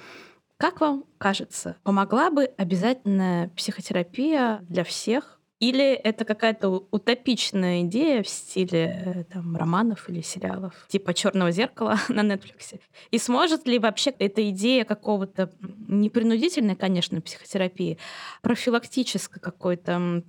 Как 0.58 0.80
вам 0.80 1.06
кажется, 1.18 1.76
помогла 1.84 2.30
бы 2.30 2.46
обязательная 2.58 3.50
психотерапия 3.50 4.60
для 4.70 4.84
всех? 4.84 5.41
Или 5.62 5.94
это 5.94 6.26
какая-то 6.26 6.70
утопичная 6.90 7.84
идея 7.84 8.24
в 8.24 8.28
стиле 8.28 9.04
э, 9.06 9.24
там, 9.32 9.56
романов 9.56 10.10
или 10.10 10.22
сериалов, 10.22 10.74
типа 10.88 11.14
Черного 11.14 11.52
зеркала 11.52 12.00
на 12.10 12.22
Netflix? 12.22 12.80
И 13.12 13.20
сможет 13.20 13.68
ли 13.68 13.78
вообще 13.78 14.10
эта 14.18 14.50
идея 14.50 14.86
какого-то 14.86 15.52
непринудительной, 15.88 16.76
конечно, 16.76 17.22
психотерапии, 17.22 18.00
профилактической 18.42 19.40
какой-то 19.40 20.24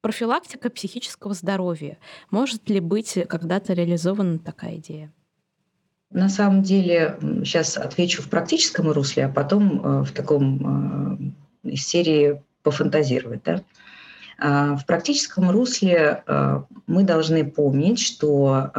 профилактика 0.00 0.70
психического 0.70 1.34
здоровья. 1.34 1.98
Может 2.30 2.70
ли 2.70 2.80
быть 2.80 3.18
когда-то 3.28 3.74
реализована 3.74 4.38
такая 4.38 4.76
идея? 4.76 5.12
На 6.10 6.30
самом 6.30 6.62
деле, 6.62 7.18
сейчас 7.44 7.76
отвечу 7.76 8.22
в 8.22 8.30
практическом 8.30 8.90
русле, 8.90 9.26
а 9.26 9.28
потом 9.28 9.84
э, 9.84 10.02
в 10.04 10.12
таком 10.12 11.34
э, 11.62 11.70
из 11.72 11.86
серии 11.86 12.42
пофантазировать. 12.62 13.42
Да? 13.44 13.62
А, 14.44 14.76
в 14.76 14.86
практическом 14.86 15.50
русле 15.50 16.24
э, 16.26 16.62
мы 16.88 17.04
должны 17.04 17.48
помнить, 17.48 18.00
что 18.00 18.72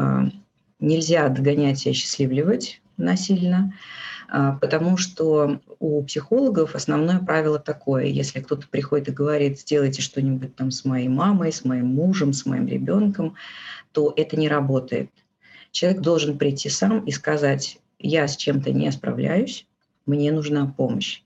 нельзя 0.80 1.30
догонять 1.30 1.86
и 1.86 1.92
осчастливливать 1.92 2.82
насильно, 2.98 3.74
а, 4.30 4.54
потому 4.54 4.98
что 4.98 5.62
у 5.80 6.04
психологов 6.04 6.76
основное 6.76 7.20
правило 7.20 7.60
такое, 7.60 8.06
если 8.06 8.42
кто-то 8.42 8.68
приходит 8.68 9.08
и 9.08 9.14
говорит, 9.14 9.60
сделайте 9.62 10.02
что-нибудь 10.02 10.56
там 10.56 10.72
с 10.72 10.84
моей 10.84 11.08
мамой, 11.08 11.54
с 11.54 11.64
моим 11.64 11.88
мужем, 11.88 12.34
с 12.34 12.46
моим 12.46 12.68
ребенком, 12.68 13.36
то 13.94 14.14
это 14.18 14.36
не 14.36 14.50
работает. 14.50 15.10
Человек 15.72 16.02
должен 16.02 16.38
прийти 16.38 16.70
сам 16.70 17.06
и 17.06 17.12
сказать, 17.12 17.80
я 18.00 18.28
с 18.28 18.36
чем-то 18.36 18.72
не 18.74 18.92
справляюсь, 18.92 19.66
мне 20.06 20.32
нужна 20.32 20.68
помощь. 20.68 21.22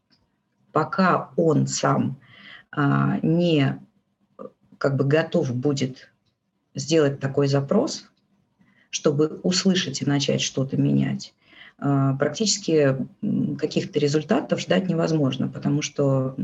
Пока 0.71 1.31
он 1.35 1.65
сам 1.65 2.19
а, 2.71 3.19
не 3.23 3.79
как 4.77 4.95
бы 4.95 5.03
готов 5.03 5.53
будет 5.53 6.09
сделать 6.75 7.19
такой 7.19 7.47
запрос, 7.47 8.05
чтобы 8.89 9.39
услышать 9.43 10.01
и 10.01 10.05
начать 10.05 10.41
что-то 10.41 10.77
менять, 10.77 11.33
а, 11.79 12.15
практически 12.15 12.95
каких-то 13.59 13.99
результатов 13.99 14.59
ждать 14.59 14.89
невозможно, 14.89 15.47
потому 15.47 15.81
что 15.81 16.35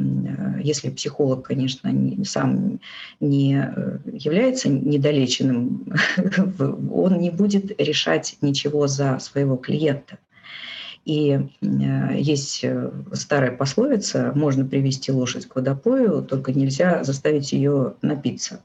если 0.61 0.89
психолог, 0.89 1.45
конечно, 1.47 1.91
сам 2.23 2.79
не 3.19 3.55
э, 3.55 3.97
является 4.11 4.69
недолеченным, 4.69 5.87
он 6.91 7.19
не 7.19 7.31
будет 7.31 7.79
решать 7.81 8.37
ничего 8.41 8.87
за 8.87 9.19
своего 9.19 9.57
клиента. 9.57 10.19
И 11.05 11.31
э, 11.31 11.47
есть 12.15 12.63
э, 12.63 12.91
старая 13.11 13.51
пословица, 13.51 14.31
можно 14.35 14.65
привести 14.65 15.11
лошадь 15.11 15.47
к 15.47 15.55
водопою, 15.55 16.23
только 16.23 16.53
нельзя 16.53 17.03
заставить 17.03 17.51
ее 17.51 17.95
напиться. 18.01 18.63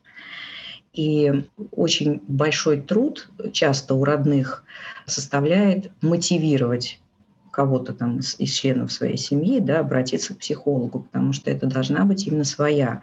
И 0.92 1.44
очень 1.72 2.22
большой 2.28 2.80
труд 2.80 3.28
часто 3.52 3.94
у 3.94 4.04
родных 4.04 4.64
составляет 5.06 5.90
мотивировать 6.00 7.00
кого-то 7.50 7.92
там 7.92 8.18
из, 8.20 8.52
членов 8.52 8.92
своей 8.92 9.16
семьи 9.16 9.58
да, 9.58 9.80
обратиться 9.80 10.34
к 10.34 10.38
психологу, 10.38 11.00
потому 11.00 11.32
что 11.32 11.50
это 11.50 11.66
должна 11.66 12.04
быть 12.04 12.26
именно 12.26 12.44
своя 12.44 13.02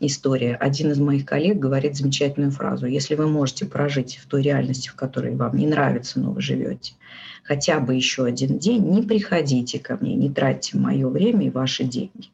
история. 0.00 0.54
Один 0.54 0.92
из 0.92 0.98
моих 0.98 1.24
коллег 1.24 1.58
говорит 1.58 1.96
замечательную 1.96 2.52
фразу. 2.52 2.86
Если 2.86 3.14
вы 3.14 3.28
можете 3.28 3.66
прожить 3.66 4.18
в 4.22 4.26
той 4.26 4.42
реальности, 4.42 4.88
в 4.88 4.94
которой 4.94 5.34
вам 5.34 5.56
не 5.56 5.66
нравится, 5.66 6.20
но 6.20 6.30
вы 6.30 6.40
живете, 6.40 6.94
хотя 7.42 7.80
бы 7.80 7.94
еще 7.94 8.24
один 8.24 8.58
день, 8.58 8.84
не 8.88 9.02
приходите 9.02 9.78
ко 9.78 9.96
мне, 10.00 10.14
не 10.14 10.30
тратьте 10.30 10.76
мое 10.78 11.08
время 11.08 11.46
и 11.46 11.50
ваши 11.50 11.84
деньги. 11.84 12.30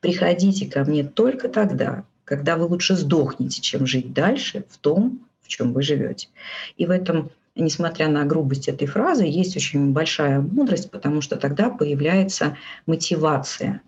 Приходите 0.00 0.66
ко 0.66 0.84
мне 0.84 1.04
только 1.04 1.48
тогда, 1.48 2.04
когда 2.24 2.56
вы 2.56 2.66
лучше 2.66 2.96
сдохнете, 2.96 3.60
чем 3.60 3.86
жить 3.86 4.12
дальше 4.12 4.64
в 4.68 4.78
том, 4.78 5.20
в 5.42 5.48
чем 5.48 5.72
вы 5.72 5.82
живете. 5.82 6.28
И 6.76 6.86
в 6.86 6.90
этом 6.90 7.30
несмотря 7.56 8.08
на 8.08 8.24
грубость 8.24 8.68
этой 8.68 8.86
фразы, 8.86 9.24
есть 9.24 9.56
очень 9.56 9.92
большая 9.92 10.40
мудрость, 10.40 10.90
потому 10.90 11.20
что 11.20 11.36
тогда 11.36 11.70
появляется 11.70 12.56
мотивация. 12.86 13.80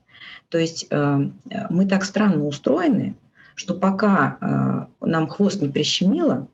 То 0.49 0.59
есть 0.59 0.87
э, 0.91 1.31
мы 1.71 1.87
так 1.87 2.05
странно 2.05 2.45
устроены, 2.45 3.17
что 3.55 3.75
пока 3.75 4.39
э, 4.41 5.07
нам 5.07 5.29
хвост 5.29 5.61
не 5.61 5.69
прищемило, 5.69 6.49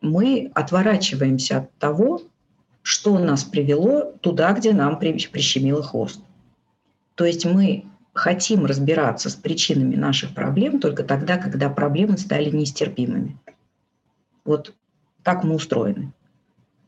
мы 0.00 0.50
отворачиваемся 0.54 1.58
от 1.58 1.74
того, 1.78 2.22
что 2.82 3.18
нас 3.18 3.44
привело 3.44 4.12
туда, 4.20 4.52
где 4.52 4.72
нам 4.72 4.98
прищемило 4.98 5.82
хвост. 5.82 6.20
То 7.14 7.24
есть 7.24 7.44
мы 7.44 7.84
хотим 8.12 8.66
разбираться 8.66 9.30
с 9.30 9.34
причинами 9.34 9.94
наших 9.94 10.34
проблем 10.34 10.80
только 10.80 11.04
тогда, 11.04 11.38
когда 11.38 11.70
проблемы 11.70 12.18
стали 12.18 12.50
нестерпимыми. 12.50 13.38
Вот 14.44 14.74
так 15.22 15.44
мы 15.44 15.54
устроены. 15.54 16.12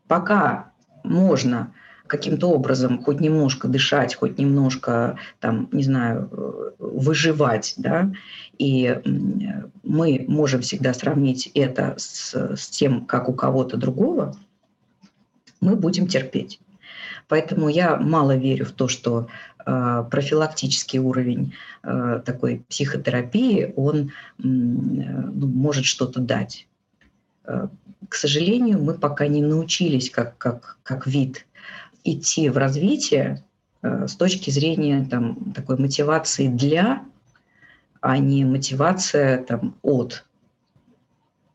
Пока 0.09 0.73
можно 1.05 1.73
каким-то 2.17 2.49
образом 2.51 3.03
хоть 3.03 3.21
немножко 3.21 3.67
дышать, 3.67 4.15
хоть 4.15 4.39
немножко, 4.39 5.19
там, 5.41 5.69
не 5.73 5.83
знаю, 5.83 6.31
выживать, 6.79 7.75
да, 7.77 8.13
и 8.59 9.01
мы 9.83 10.25
можем 10.29 10.61
всегда 10.61 10.95
сравнить 10.95 11.51
это 11.55 11.95
с, 11.97 12.35
с 12.35 12.69
тем, 12.69 13.05
как 13.05 13.29
у 13.29 13.33
кого-то 13.33 13.77
другого, 13.77 14.37
мы 15.61 15.75
будем 15.75 16.07
терпеть. 16.07 16.61
Поэтому 17.27 17.69
я 17.69 17.97
мало 17.97 18.37
верю 18.37 18.67
в 18.67 18.73
то, 18.73 18.87
что 18.87 19.27
э, 19.67 20.05
профилактический 20.11 21.01
уровень 21.01 21.55
э, 21.83 22.23
такой 22.25 22.63
психотерапии, 22.69 23.73
он 23.77 23.97
э, 23.99 24.11
ну, 24.39 25.47
может 25.47 25.85
что-то 25.85 26.21
дать. 26.21 26.69
Э, 27.45 27.69
к 28.09 28.15
сожалению, 28.15 28.83
мы 28.83 28.95
пока 28.95 29.27
не 29.27 29.43
научились 29.43 30.11
как, 30.11 30.37
как, 30.39 30.79
как 30.83 31.07
вид 31.07 31.47
идти 32.05 32.49
в 32.51 32.57
развитие 32.59 33.43
э, 33.83 34.07
с 34.07 34.15
точки 34.15 34.51
зрения 34.51 35.05
там, 35.11 35.53
такой 35.53 35.79
мотивации 35.79 36.49
для, 36.49 37.03
а 38.01 38.19
не 38.19 38.45
мотивация 38.45 39.43
там, 39.43 39.77
от. 39.83 40.25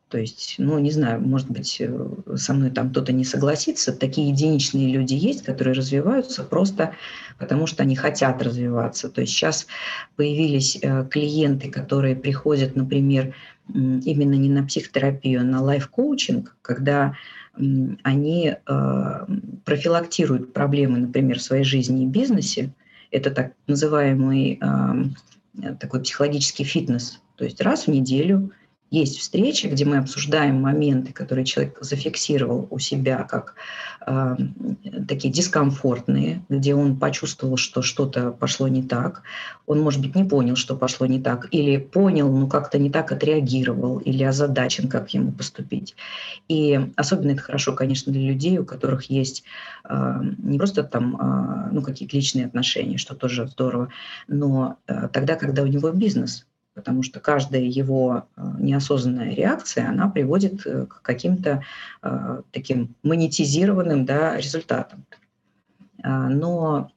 То 0.10 0.18
есть, 0.18 0.56
ну, 0.58 0.80
не 0.80 0.90
знаю, 0.90 1.22
может 1.22 1.52
быть, 1.52 1.78
э, 1.80 2.08
со 2.36 2.54
мной 2.54 2.72
там 2.72 2.90
кто-то 2.90 3.14
не 3.14 3.24
согласится. 3.24 3.94
Такие 3.94 4.30
единичные 4.30 4.92
люди 4.92 5.14
есть, 5.14 5.44
которые 5.44 5.76
развиваются 5.76 6.44
просто 6.44 6.96
потому, 7.38 7.68
что 7.68 7.84
они 7.84 7.96
хотят 7.96 8.42
развиваться. 8.42 9.10
То 9.10 9.22
есть 9.22 9.34
сейчас 9.34 9.68
появились 10.16 10.80
э, 10.82 11.06
клиенты, 11.10 11.70
которые 11.70 12.16
приходят, 12.16 12.76
например, 12.76 13.36
именно 13.72 14.34
не 14.34 14.50
на 14.50 14.66
психотерапию, 14.66 15.42
а 15.42 15.44
на 15.44 15.62
лайф-коучинг, 15.62 16.56
когда 16.64 17.16
они 17.56 18.56
э, 18.56 19.26
профилактируют 19.66 20.54
проблемы, 20.54 21.00
например, 21.00 21.40
в 21.40 21.44
своей 21.44 21.64
жизни 21.64 22.04
и 22.04 22.08
бизнесе. 22.08 22.74
Это 23.12 23.32
так 23.32 23.54
называемый 23.68 24.62
такой 25.80 26.02
психологический 26.02 26.64
фитнес. 26.64 27.20
То 27.36 27.44
есть 27.44 27.60
раз 27.62 27.88
в 27.88 27.90
неделю 27.90 28.52
есть 28.92 29.20
встречи, 29.20 29.68
где 29.68 29.86
мы 29.86 29.98
обсуждаем 29.98 30.62
моменты, 30.62 31.14
которые 31.14 31.46
человек 31.46 31.78
зафиксировал 31.82 32.68
у 32.72 32.80
себя 32.80 33.24
как 33.24 33.54
э, 34.06 34.36
такие 35.08 35.32
дискомфортные, 35.32 36.44
где 36.50 36.74
он 36.74 36.98
почувствовал, 36.98 37.58
что 37.58 37.82
что-то 37.82 38.32
пошло 38.32 38.68
не 38.68 38.82
так. 38.82 39.22
Он, 39.68 39.82
может 39.82 40.02
быть, 40.02 40.16
не 40.16 40.24
понял, 40.24 40.56
что 40.56 40.76
пошло 40.76 41.06
не 41.06 41.22
так, 41.22 41.48
или 41.52 41.78
понял, 41.78 42.32
но 42.32 42.48
как-то 42.48 42.80
не 42.80 42.90
так 42.90 43.12
отреагировал, 43.12 44.00
или 44.00 44.24
озадачен, 44.24 44.90
как 44.90 45.14
ему 45.14 45.32
поступить. 45.32 45.96
И 46.48 46.80
особенно 46.96 47.32
это 47.32 47.42
хорошо, 47.42 47.74
конечно, 47.74 48.12
для 48.12 48.28
людей, 48.28 48.58
у 48.58 48.66
которых 48.66 49.04
есть 49.06 49.44
э, 49.88 50.22
не 50.40 50.58
просто 50.58 50.84
там 50.84 51.16
э, 51.16 51.70
ну, 51.74 51.82
какие-то 51.84 52.16
личные 52.16 52.48
отношения, 52.48 52.98
что 52.98 53.14
тоже 53.14 53.48
здорово, 53.48 53.90
но 54.28 54.78
э, 54.88 55.10
тогда, 55.14 55.36
когда 55.36 55.62
у 55.62 55.68
него 55.68 55.92
бизнес– 55.92 56.48
потому 56.80 57.04
что 57.04 57.20
каждая 57.20 57.62
его 57.62 58.24
э, 58.36 58.42
неосознанная 58.60 59.34
реакция, 59.34 59.90
она 59.90 60.10
приводит 60.10 60.66
э, 60.66 60.86
к 60.86 61.02
каким-то 61.02 61.64
э, 62.02 62.42
таким 62.52 62.96
монетизированным 63.04 64.06
да, 64.06 64.38
результатам. 64.38 65.06
А, 66.02 66.30
но 66.30 66.92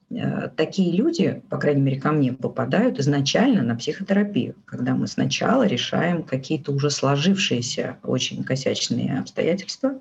такие 0.55 0.95
люди, 0.95 1.41
по 1.49 1.57
крайней 1.57 1.81
мере, 1.81 1.99
ко 1.99 2.13
мне 2.13 2.31
попадают 2.31 2.99
изначально 2.99 3.61
на 3.61 3.75
психотерапию, 3.75 4.55
когда 4.63 4.95
мы 4.95 5.07
сначала 5.07 5.67
решаем 5.67 6.23
какие-то 6.23 6.71
уже 6.71 6.89
сложившиеся 6.89 7.97
очень 8.03 8.45
косячные 8.45 9.19
обстоятельства, 9.19 9.99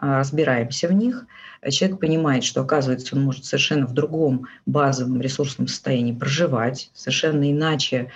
а, 0.00 0.18
разбираемся 0.18 0.88
в 0.88 0.92
них. 0.92 1.26
Человек 1.70 2.00
понимает, 2.00 2.44
что, 2.44 2.60
оказывается, 2.60 3.16
он 3.16 3.24
может 3.24 3.44
совершенно 3.44 3.86
в 3.86 3.92
другом 3.92 4.46
базовом 4.66 5.20
ресурсном 5.20 5.68
состоянии 5.68 6.12
проживать, 6.12 6.90
совершенно 6.94 7.50
иначе 7.50 8.10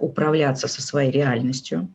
управляться 0.00 0.68
со 0.68 0.82
своей 0.82 1.10
реальностью. 1.10 1.88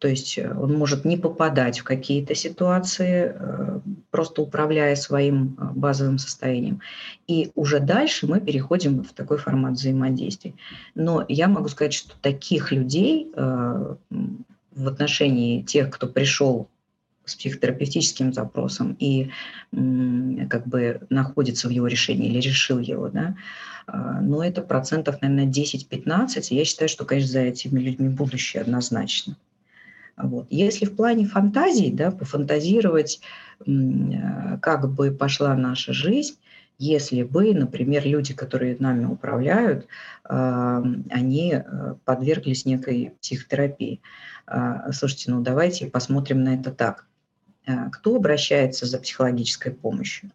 То 0.00 0.08
есть 0.08 0.38
э, 0.38 0.50
он 0.50 0.76
может 0.76 1.04
не 1.04 1.18
попадать 1.18 1.80
в 1.80 1.84
какие-то 1.84 2.34
ситуации, 2.34 3.34
э, 3.34 3.80
просто 4.10 4.42
управляя 4.42 4.96
своим 4.96 5.56
э, 5.58 5.64
базовым 5.74 6.18
состоянием. 6.18 6.80
И 7.26 7.52
уже 7.54 7.80
дальше 7.80 8.26
мы 8.26 8.40
переходим 8.40 9.04
в 9.04 9.12
такой 9.12 9.36
формат 9.36 9.74
взаимодействия. 9.74 10.54
Но 10.94 11.24
я 11.28 11.48
могу 11.48 11.68
сказать, 11.68 11.92
что 11.92 12.14
таких 12.20 12.72
людей 12.72 13.30
в 13.34 14.88
отношении 14.88 15.62
тех, 15.62 15.90
кто 15.90 16.06
пришел 16.06 16.68
с 17.30 17.34
психотерапевтическим 17.36 18.32
запросом 18.32 18.96
и 18.98 19.30
как 19.70 20.66
бы 20.66 21.00
находится 21.10 21.68
в 21.68 21.70
его 21.70 21.86
решении 21.86 22.28
или 22.28 22.40
решил 22.40 22.78
его, 22.78 23.08
да, 23.08 23.36
а, 23.86 24.20
но 24.20 24.44
это 24.44 24.62
процентов, 24.62 25.20
наверное, 25.20 25.50
10-15. 25.50 26.46
Я 26.50 26.64
считаю, 26.64 26.88
что, 26.88 27.04
конечно, 27.04 27.32
за 27.32 27.40
этими 27.40 27.80
людьми 27.80 28.08
будущее 28.08 28.62
однозначно. 28.62 29.36
Вот. 30.16 30.46
Если 30.50 30.84
в 30.84 30.94
плане 30.94 31.26
фантазий, 31.26 31.90
да, 31.90 32.10
пофантазировать, 32.10 33.20
как 33.66 34.90
бы 34.92 35.10
пошла 35.12 35.54
наша 35.54 35.92
жизнь, 35.92 36.36
если 36.78 37.22
бы, 37.22 37.52
например, 37.52 38.06
люди, 38.06 38.32
которые 38.32 38.76
нами 38.78 39.04
управляют, 39.04 39.86
а, 40.24 40.82
они 41.10 41.62
подверглись 42.04 42.64
некой 42.64 43.12
психотерапии. 43.20 44.00
А, 44.46 44.90
слушайте, 44.92 45.30
ну 45.30 45.42
давайте 45.42 45.86
посмотрим 45.86 46.42
на 46.42 46.54
это 46.54 46.70
так. 46.70 47.06
Кто 47.92 48.16
обращается 48.16 48.86
за 48.86 48.98
психологической 48.98 49.72
помощью? 49.72 50.30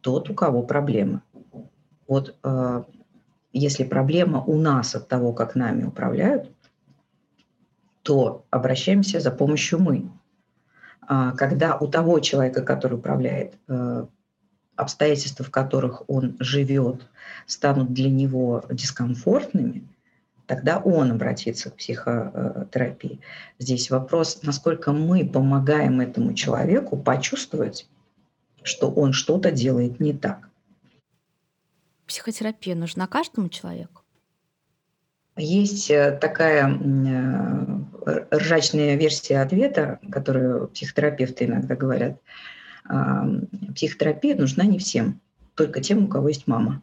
Тот, 0.00 0.30
у 0.30 0.34
кого 0.34 0.62
проблемы. 0.62 1.22
Вот 2.06 2.36
э, 2.42 2.82
если 3.52 3.84
проблема 3.84 4.42
у 4.42 4.58
нас 4.58 4.94
от 4.94 5.08
того, 5.08 5.32
как 5.32 5.54
нами 5.54 5.84
управляют, 5.84 6.50
то 8.02 8.44
обращаемся 8.50 9.20
за 9.20 9.30
помощью 9.30 9.80
мы. 9.80 10.10
А 11.02 11.32
когда 11.32 11.76
у 11.76 11.88
того 11.88 12.20
человека, 12.20 12.62
который 12.62 12.94
управляет, 12.94 13.54
обстоятельства, 14.78 15.44
в 15.44 15.50
которых 15.50 16.08
он 16.08 16.36
живет, 16.38 17.06
станут 17.46 17.92
для 17.92 18.08
него 18.08 18.64
дискомфортными, 18.70 19.88
тогда 20.48 20.78
он 20.78 21.12
обратится 21.12 21.70
к 21.70 21.76
психотерапии. 21.76 23.20
Здесь 23.60 23.90
вопрос, 23.90 24.40
насколько 24.42 24.90
мы 24.90 25.24
помогаем 25.24 26.00
этому 26.00 26.34
человеку 26.34 26.96
почувствовать, 26.96 27.86
что 28.64 28.90
он 28.90 29.12
что-то 29.12 29.52
делает 29.52 30.00
не 30.00 30.12
так 30.12 30.48
психотерапия 32.08 32.74
нужна 32.74 33.06
каждому 33.06 33.48
человеку? 33.48 34.02
Есть 35.36 35.88
э, 35.90 36.18
такая 36.20 36.68
э, 36.68 38.26
ржачная 38.36 38.96
версия 38.96 39.40
ответа, 39.40 40.00
которую 40.10 40.68
психотерапевты 40.68 41.44
иногда 41.44 41.76
говорят. 41.76 42.20
Психотерапия 43.74 44.34
нужна 44.34 44.64
не 44.64 44.78
всем, 44.78 45.20
только 45.54 45.82
тем, 45.82 46.04
у 46.04 46.08
кого 46.08 46.28
есть 46.28 46.46
мама. 46.46 46.82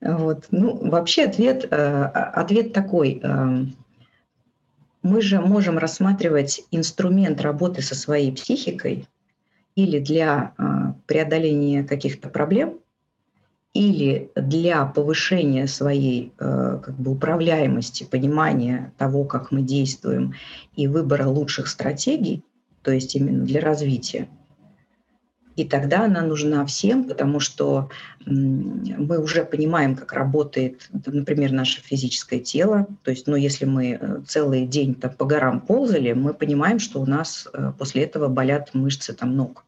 Вот. 0.00 0.46
Ну, 0.50 0.76
вообще 0.88 1.24
ответ, 1.24 1.66
э, 1.70 2.02
ответ 2.04 2.72
такой. 2.72 3.22
Мы 5.02 5.22
же 5.22 5.40
можем 5.40 5.78
рассматривать 5.78 6.62
инструмент 6.70 7.40
работы 7.40 7.80
со 7.80 7.94
своей 7.94 8.32
психикой 8.32 9.06
или 9.74 9.98
для 9.98 10.52
преодоления 11.06 11.84
каких-то 11.84 12.28
проблем– 12.28 12.78
или 13.72 14.30
для 14.34 14.84
повышения 14.84 15.66
своей 15.66 16.32
э, 16.38 16.78
как 16.82 16.96
бы 16.96 17.12
управляемости, 17.12 18.04
понимания 18.04 18.92
того, 18.98 19.24
как 19.24 19.52
мы 19.52 19.62
действуем, 19.62 20.34
и 20.74 20.88
выбора 20.88 21.28
лучших 21.28 21.68
стратегий, 21.68 22.42
то 22.82 22.90
есть 22.90 23.14
именно 23.14 23.44
для 23.44 23.60
развития. 23.60 24.28
И 25.60 25.64
тогда 25.64 26.06
она 26.06 26.22
нужна 26.22 26.64
всем, 26.64 27.04
потому 27.04 27.38
что 27.38 27.90
мы 28.24 29.18
уже 29.22 29.44
понимаем, 29.44 29.94
как 29.94 30.14
работает, 30.14 30.88
например, 31.04 31.52
наше 31.52 31.82
физическое 31.82 32.38
тело. 32.40 32.86
То 33.02 33.10
есть, 33.10 33.26
ну, 33.26 33.36
если 33.36 33.66
мы 33.66 33.98
э, 34.00 34.20
целый 34.26 34.66
день 34.66 34.94
там, 34.94 35.10
по 35.10 35.26
горам 35.26 35.60
ползали, 35.60 36.14
мы 36.14 36.32
понимаем, 36.32 36.78
что 36.78 36.98
у 37.02 37.04
нас 37.04 37.46
э, 37.52 37.74
после 37.78 38.04
этого 38.04 38.28
болят 38.28 38.70
мышцы 38.72 39.12
там, 39.12 39.36
ног. 39.36 39.66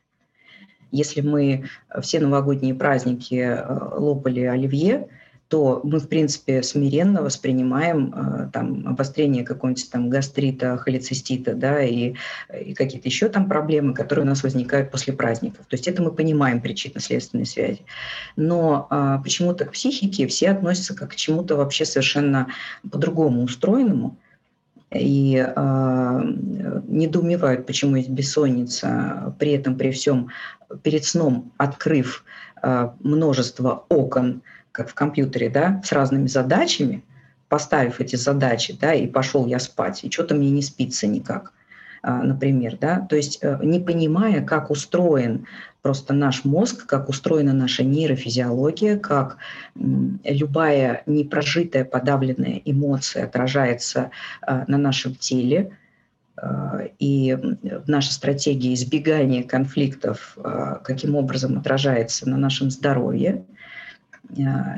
Если 0.93 1.21
мы 1.21 1.67
все 2.01 2.21
новогодние 2.21 2.75
праздники 2.75 3.35
э, 3.35 3.99
лопали 3.99 4.41
оливье, 4.45 5.09
то 5.53 5.83
мы, 5.85 5.99
в 5.99 6.09
принципе, 6.09 6.63
смиренно 6.63 7.21
воспринимаем 7.21 8.15
э, 8.17 8.49
там, 8.55 8.89
обострение 8.89 9.45
какого-нибудь 9.45 9.91
там 9.91 10.09
гастрита, 10.09 10.79
холецистита, 10.79 11.55
да, 11.55 11.83
и, 11.83 12.15
и 12.59 12.73
какие-то 12.73 13.07
еще 13.07 13.29
там 13.29 13.51
проблемы, 13.51 13.93
которые 13.93 14.25
у 14.25 14.29
нас 14.29 14.43
возникают 14.43 14.91
после 14.91 15.13
праздников. 15.13 15.67
То 15.67 15.75
есть 15.75 15.87
это 15.87 16.03
мы 16.03 16.11
понимаем 16.11 16.63
причинно-следственные 16.63 17.45
связи. 17.45 17.83
Но 18.35 18.87
а, 18.89 19.19
почему-то 19.19 19.67
к 19.67 19.73
психике 19.73 20.27
все 20.27 20.53
относятся 20.53 20.95
как 20.95 21.11
к 21.11 21.17
чему-то 21.17 21.57
вообще 21.57 21.85
совершенно 21.85 22.47
по-другому 22.91 23.43
устроенному, 23.43 24.17
и 24.91 25.37
э, 25.37 26.21
недоумевают, 26.89 27.67
почему 27.67 27.97
есть 27.97 28.09
бессонница, 28.09 29.35
при 29.39 29.53
этом 29.53 29.77
при 29.77 29.91
всем 29.91 30.29
перед 30.83 31.05
сном 31.05 31.53
открыв 31.59 32.25
э, 32.63 32.89
множество 33.01 33.85
окон, 33.91 34.41
как 34.73 34.89
в 34.89 34.95
компьютере, 34.95 35.51
да, 35.51 35.81
с 35.85 35.93
разными 35.93 36.27
задачами, 36.27 37.05
поставив 37.49 38.01
эти 38.01 38.17
задачи, 38.17 38.77
да, 38.81 38.95
и 38.95 39.07
пошел 39.07 39.47
я 39.47 39.59
спать, 39.59 40.03
и 40.05 40.11
что-то 40.11 40.35
мне 40.35 40.51
не 40.51 40.63
спится 40.63 41.07
никак, 41.07 41.53
э, 42.03 42.11
например, 42.11 42.79
да, 42.81 43.01
то 43.01 43.15
есть 43.15 43.39
э, 43.43 43.59
не 43.63 43.79
понимая, 43.79 44.43
как 44.43 44.71
устроен 44.71 45.47
просто 45.83 46.15
наш 46.15 46.45
мозг, 46.45 46.87
как 46.87 47.11
устроена 47.11 47.53
наша 47.53 47.85
нейрофизиология, 47.85 48.97
как 48.97 49.37
любая 49.75 51.03
непрожитая, 51.05 51.85
подавленная 51.85 52.63
эмоция 52.65 53.25
отражается 53.25 54.11
э, 54.47 54.65
на 54.67 54.79
нашем 54.79 55.15
теле, 55.15 55.77
э, 56.41 56.89
и 56.99 57.37
наша 57.87 58.15
стратегия 58.15 58.73
избегания 58.73 59.43
конфликтов 59.43 60.39
каким 60.85 61.17
образом 61.17 61.59
отражается 61.59 62.27
на 62.27 62.39
нашем 62.39 62.71
здоровье. 62.71 63.45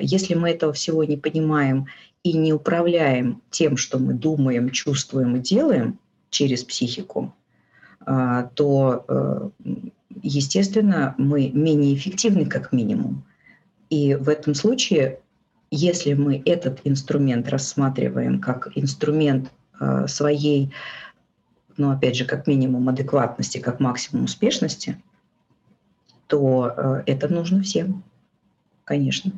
Если 0.01 0.35
мы 0.35 0.51
этого 0.51 0.73
всего 0.73 1.05
не 1.05 1.17
понимаем 1.17 1.87
и 2.23 2.33
не 2.33 2.53
управляем 2.53 3.43
тем, 3.51 3.77
что 3.77 3.99
мы 3.99 4.15
думаем, 4.15 4.71
чувствуем 4.71 5.37
и 5.37 5.41
делаем 5.41 5.99
через 6.31 6.65
психику, 6.65 7.35
то 8.05 9.53
естественно, 10.23 11.15
мы 11.19 11.51
менее 11.51 11.95
эффективны 11.95 12.47
как 12.47 12.73
минимум. 12.73 13.25
И 13.91 14.15
в 14.15 14.29
этом 14.29 14.55
случае, 14.55 15.21
если 15.71 16.15
мы 16.15 16.43
этот 16.45 16.81
инструмент 16.85 17.49
рассматриваем 17.49 18.41
как 18.41 18.69
инструмент 18.75 19.53
э, 19.81 20.07
своей, 20.09 20.73
ну 21.77 21.91
опять 21.91 22.17
же, 22.17 22.25
как 22.25 22.47
минимум 22.47 22.89
адекватности, 22.89 23.59
как 23.59 23.81
максимум 23.81 24.25
успешности, 24.25 25.01
то 26.27 26.73
э, 26.77 27.03
это 27.07 27.29
нужно 27.29 27.63
всем, 27.63 28.03
конечно 28.85 29.33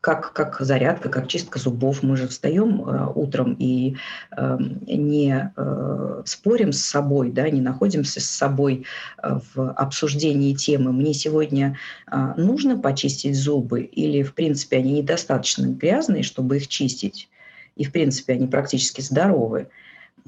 как, 0.00 0.32
как 0.32 0.60
зарядка, 0.60 1.08
как 1.08 1.28
чистка 1.28 1.58
зубов. 1.58 2.02
Мы 2.02 2.16
же 2.16 2.28
встаем 2.28 2.82
э, 2.82 3.12
утром 3.14 3.54
и 3.58 3.96
э, 4.36 4.58
не 4.86 5.52
э, 5.56 6.22
спорим 6.24 6.72
с 6.72 6.80
собой, 6.80 7.30
да, 7.32 7.50
не 7.50 7.60
находимся 7.60 8.20
с 8.20 8.26
собой 8.26 8.86
э, 9.22 9.38
в 9.54 9.72
обсуждении 9.72 10.54
темы. 10.54 10.92
Мне 10.92 11.14
сегодня 11.14 11.76
э, 12.10 12.16
нужно 12.36 12.78
почистить 12.78 13.36
зубы 13.36 13.82
или, 13.82 14.22
в 14.22 14.34
принципе, 14.34 14.78
они 14.78 14.92
недостаточно 14.92 15.66
грязные, 15.66 16.22
чтобы 16.22 16.58
их 16.58 16.68
чистить. 16.68 17.28
И, 17.74 17.84
в 17.84 17.92
принципе, 17.92 18.34
они 18.34 18.46
практически 18.46 19.00
здоровы, 19.00 19.68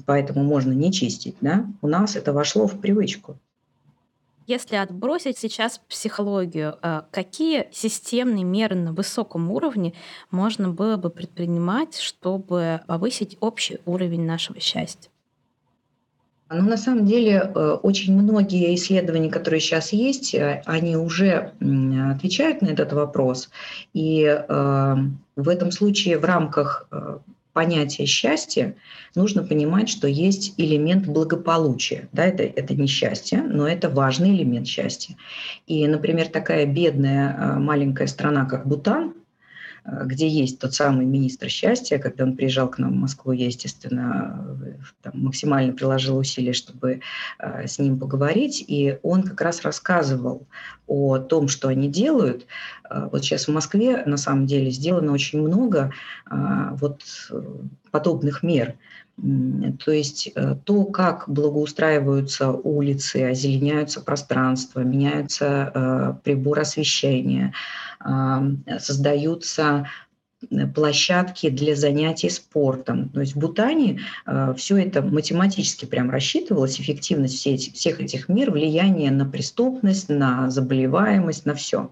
поэтому 0.05 0.43
можно 0.43 0.73
не 0.73 0.91
чистить. 0.91 1.35
Да? 1.39 1.65
У 1.81 1.87
нас 1.87 2.15
это 2.15 2.33
вошло 2.33 2.67
в 2.67 2.79
привычку. 2.79 3.39
Если 4.51 4.75
отбросить 4.75 5.37
сейчас 5.37 5.79
психологию, 5.87 6.75
э, 6.81 7.03
какие 7.11 7.69
системные 7.71 8.43
меры 8.43 8.75
на 8.75 8.91
высоком 8.91 9.49
уровне 9.49 9.93
можно 10.29 10.67
было 10.67 10.97
бы 10.97 11.09
предпринимать, 11.09 11.97
чтобы 11.97 12.81
повысить 12.85 13.37
общий 13.39 13.77
уровень 13.85 14.25
нашего 14.25 14.59
счастья? 14.59 15.09
Ну, 16.49 16.63
на 16.63 16.75
самом 16.75 17.05
деле, 17.05 17.49
э, 17.55 17.77
очень 17.81 18.13
многие 18.13 18.75
исследования, 18.75 19.29
которые 19.29 19.61
сейчас 19.61 19.93
есть, 19.93 20.35
э, 20.35 20.63
они 20.65 20.97
уже 20.97 21.53
отвечают 22.13 22.61
на 22.61 22.67
этот 22.67 22.91
вопрос. 22.91 23.49
И 23.93 24.25
в 25.37 25.47
этом 25.47 25.71
случае 25.71 26.17
в 26.17 26.25
рамках 26.25 26.89
понятие 27.53 28.07
счастья, 28.07 28.75
нужно 29.15 29.43
понимать, 29.43 29.89
что 29.89 30.07
есть 30.07 30.53
элемент 30.57 31.05
благополучия. 31.05 32.07
Да, 32.11 32.25
это, 32.25 32.43
это 32.43 32.73
не 32.73 32.87
счастье, 32.87 33.41
но 33.41 33.67
это 33.67 33.89
важный 33.89 34.35
элемент 34.35 34.67
счастья. 34.67 35.15
И, 35.67 35.87
например, 35.87 36.27
такая 36.27 36.65
бедная 36.65 37.35
э, 37.35 37.59
маленькая 37.59 38.07
страна, 38.07 38.45
как 38.45 38.67
Бутан, 38.67 39.13
где 39.83 40.27
есть 40.27 40.59
тот 40.59 40.73
самый 40.73 41.05
министр 41.05 41.49
счастья. 41.49 41.97
Когда 41.97 42.23
он 42.23 42.35
приезжал 42.35 42.69
к 42.69 42.77
нам 42.77 42.91
в 42.91 42.95
Москву, 42.95 43.31
я, 43.31 43.47
естественно, 43.47 44.57
там, 45.01 45.13
максимально 45.15 45.73
приложила 45.73 46.19
усилия, 46.19 46.53
чтобы 46.53 47.01
э, 47.39 47.67
с 47.67 47.79
ним 47.79 47.99
поговорить. 47.99 48.63
И 48.67 48.99
он 49.01 49.23
как 49.23 49.41
раз 49.41 49.63
рассказывал 49.63 50.47
о 50.87 51.17
том, 51.17 51.47
что 51.47 51.67
они 51.67 51.89
делают. 51.89 52.45
Э, 52.89 53.09
вот 53.11 53.23
сейчас 53.23 53.47
в 53.47 53.51
Москве, 53.51 54.03
на 54.05 54.17
самом 54.17 54.45
деле, 54.45 54.69
сделано 54.69 55.13
очень 55.13 55.41
много 55.41 55.91
вот 56.29 57.01
подобных 57.91 58.43
мер. 58.43 58.75
То 59.83 59.91
есть 59.91 60.33
то, 60.65 60.85
как 60.85 61.25
благоустраиваются 61.27 62.51
улицы, 62.51 63.29
озеленяются 63.29 64.01
пространства, 64.01 64.79
меняются 64.79 66.19
приборы 66.23 66.61
освещения, 66.61 67.53
создаются 68.79 69.87
э, 70.49 70.67
площадки 70.67 71.49
для 71.49 71.75
занятий 71.75 72.29
спортом. 72.29 73.09
То 73.09 73.21
есть 73.21 73.35
в 73.35 73.39
Бутане 73.39 74.01
э, 74.25 74.53
все 74.57 74.77
это 74.77 75.01
математически 75.01 75.85
прям 75.85 76.09
рассчитывалось, 76.09 76.79
эффективность 76.79 77.35
все 77.35 77.55
эти, 77.55 77.71
всех 77.71 77.99
этих 77.99 78.29
мер, 78.29 78.51
влияние 78.51 79.11
на 79.11 79.25
преступность, 79.25 80.09
на 80.09 80.49
заболеваемость, 80.49 81.45
на 81.45 81.55
все. 81.55 81.91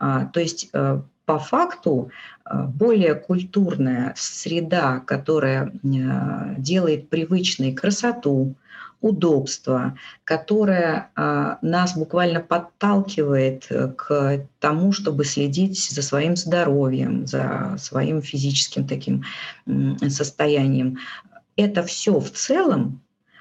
А, 0.00 0.24
то 0.24 0.40
есть 0.40 0.70
э, 0.72 1.02
по 1.26 1.38
факту 1.38 2.10
э, 2.44 2.64
более 2.64 3.14
культурная 3.14 4.14
среда, 4.16 4.98
которая 4.98 5.68
э, 5.68 6.54
делает 6.58 7.08
привычной 7.08 7.72
красоту, 7.72 8.56
удобство, 9.00 9.96
которое 10.24 11.10
а, 11.16 11.58
нас 11.62 11.96
буквально 11.96 12.40
подталкивает 12.40 13.66
э, 13.70 13.88
к 13.96 14.46
тому, 14.58 14.92
чтобы 14.92 15.24
следить 15.24 15.90
за 15.90 16.02
своим 16.02 16.36
здоровьем, 16.36 17.26
за 17.26 17.76
своим 17.78 18.20
физическим 18.20 18.86
таким 18.86 19.24
состоянием. 20.08 20.98
Это 21.56 21.82
все 21.82 22.20
в 22.20 22.30
целом 22.30 23.00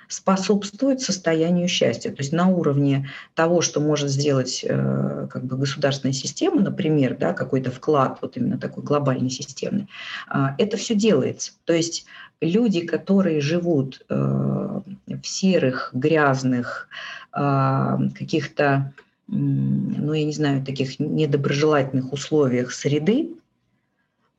способствует 0.10 1.02
состоянию 1.02 1.67
счастья. 1.67 2.10
То 2.10 2.17
есть 2.17 2.34
на 2.34 2.48
уровне 2.48 3.10
того, 3.36 3.62
что 3.62 3.80
может 3.80 4.10
сделать 4.10 4.65
э, 4.67 5.28
как 5.30 5.45
бы 5.45 5.56
государственная 5.56 6.13
система, 6.13 6.62
например, 6.62 7.15
да, 7.15 7.34
какой-то 7.34 7.69
вклад, 7.69 8.17
вот 8.22 8.36
именно 8.36 8.58
такой 8.58 8.84
глобальный 8.84 9.30
системный, 9.30 9.88
э, 10.34 10.48
это 10.58 10.78
все 10.78 10.95
делается. 10.95 11.52
То 11.63 11.74
есть 11.74 12.06
люди, 12.41 12.82
которые 12.82 13.39
живут 13.39 14.04
э, 14.10 14.15
в 14.15 15.24
серых, 15.24 15.91
грязных, 15.93 16.89
каких-то, 17.32 18.91
ну 19.28 20.13
я 20.13 20.26
не 20.26 20.34
знаю, 20.34 20.65
таких 20.65 21.00
недоброжелательных 21.00 22.12
условиях 22.12 22.72
среды, 22.72 23.30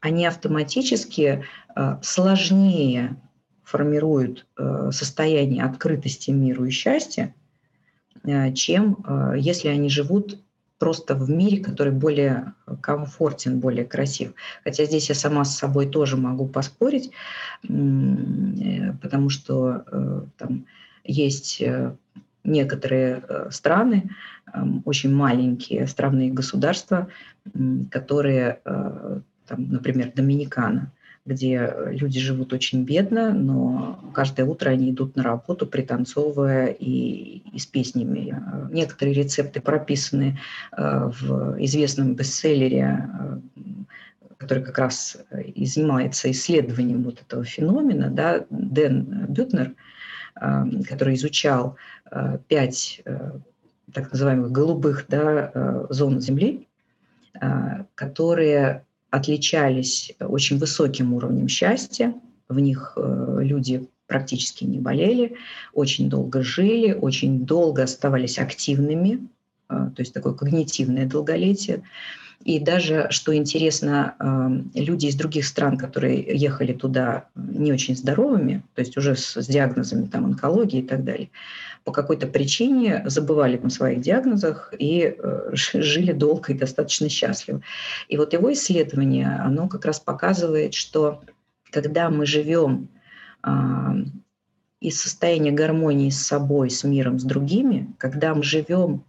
они 0.00 0.26
автоматически 0.26 1.44
сложнее 2.02 3.16
формируют 3.70 4.46
э, 4.58 4.90
состояние 4.92 5.64
открытости 5.64 6.32
миру 6.32 6.64
и 6.64 6.70
счастья, 6.70 7.32
э, 8.24 8.52
чем 8.52 8.96
э, 9.06 9.34
если 9.38 9.68
они 9.68 9.88
живут 9.88 10.42
просто 10.78 11.14
в 11.14 11.30
мире, 11.30 11.62
который 11.62 11.92
более 11.92 12.54
комфортен, 12.80 13.60
более 13.60 13.84
красив. 13.84 14.32
Хотя 14.64 14.86
здесь 14.86 15.08
я 15.08 15.14
сама 15.14 15.44
с 15.44 15.56
собой 15.56 15.86
тоже 15.86 16.16
могу 16.16 16.48
поспорить, 16.48 17.10
потому 17.60 19.28
что 19.28 19.84
там 20.38 20.64
есть 21.04 21.62
некоторые 22.44 23.22
страны, 23.50 24.08
очень 24.86 25.14
маленькие 25.14 25.84
островные 25.84 26.32
государства, 26.32 27.08
которые, 27.90 28.60
там, 28.64 29.68
например, 29.70 30.12
Доминикана, 30.14 30.92
где 31.26 31.72
люди 31.90 32.18
живут 32.18 32.52
очень 32.52 32.84
бедно, 32.84 33.32
но 33.32 34.10
каждое 34.14 34.46
утро 34.46 34.70
они 34.70 34.90
идут 34.90 35.16
на 35.16 35.22
работу, 35.22 35.66
пританцовывая 35.66 36.68
и, 36.68 37.42
и 37.52 37.58
с 37.58 37.66
песнями. 37.66 38.34
Некоторые 38.70 39.14
рецепты 39.14 39.60
прописаны 39.60 40.38
э, 40.72 41.10
в 41.20 41.62
известном 41.62 42.14
бестселлере, 42.14 43.06
э, 43.06 43.38
который 44.38 44.64
как 44.64 44.78
раз 44.78 45.18
и 45.54 45.66
занимается 45.66 46.30
исследованием 46.30 47.02
вот 47.02 47.20
этого 47.20 47.44
феномена, 47.44 48.08
да, 48.10 48.46
Дэн 48.48 49.26
Бютнер, 49.28 49.74
э, 50.40 50.64
который 50.88 51.14
изучал 51.14 51.76
пять 52.48 53.02
так 53.94 54.10
называемых 54.10 54.50
голубых 54.50 55.04
да, 55.08 55.86
зон 55.90 56.20
Земли, 56.20 56.66
которые 57.94 58.84
отличались 59.10 60.12
очень 60.20 60.58
высоким 60.58 61.14
уровнем 61.14 61.48
счастья. 61.48 62.14
В 62.48 62.58
них 62.58 62.94
э, 62.96 63.38
люди 63.42 63.88
практически 64.06 64.64
не 64.64 64.78
болели, 64.78 65.36
очень 65.72 66.10
долго 66.10 66.42
жили, 66.42 66.92
очень 66.92 67.46
долго 67.46 67.84
оставались 67.84 68.38
активными, 68.38 69.28
э, 69.68 69.74
то 69.74 69.94
есть 69.98 70.12
такое 70.12 70.34
когнитивное 70.34 71.06
долголетие. 71.06 71.82
И 72.44 72.58
даже, 72.58 73.08
что 73.10 73.36
интересно, 73.36 74.14
э, 74.18 74.80
люди 74.80 75.06
из 75.06 75.14
других 75.14 75.46
стран, 75.46 75.76
которые 75.76 76.24
ехали 76.36 76.72
туда 76.72 77.26
не 77.36 77.72
очень 77.72 77.96
здоровыми, 77.96 78.62
то 78.74 78.80
есть 78.80 78.96
уже 78.96 79.14
с, 79.14 79.46
диагнозами 79.46 80.06
там, 80.06 80.24
онкологии 80.24 80.80
и 80.80 80.86
так 80.86 81.04
далее, 81.04 81.30
по 81.84 81.92
какой-то 81.92 82.26
причине 82.26 83.02
забывали 83.06 83.56
о 83.62 83.70
своих 83.70 84.00
диагнозах 84.00 84.74
и 84.78 85.14
э, 85.16 85.50
жили 85.54 86.12
долго 86.12 86.52
и 86.52 86.58
достаточно 86.58 87.08
счастливо. 87.08 87.62
И 88.08 88.16
вот 88.16 88.32
его 88.32 88.52
исследование, 88.52 89.28
оно 89.28 89.68
как 89.68 89.84
раз 89.84 90.00
показывает, 90.00 90.74
что 90.74 91.22
когда 91.70 92.10
мы 92.10 92.26
живем 92.26 92.88
а, 93.42 93.94
из 94.80 95.00
состояния 95.00 95.52
гармонии 95.52 96.10
с 96.10 96.26
собой, 96.26 96.70
с 96.70 96.84
миром, 96.84 97.18
с 97.18 97.24
другими, 97.24 97.94
когда 97.98 98.34
мы 98.34 98.42
живем, 98.42 99.04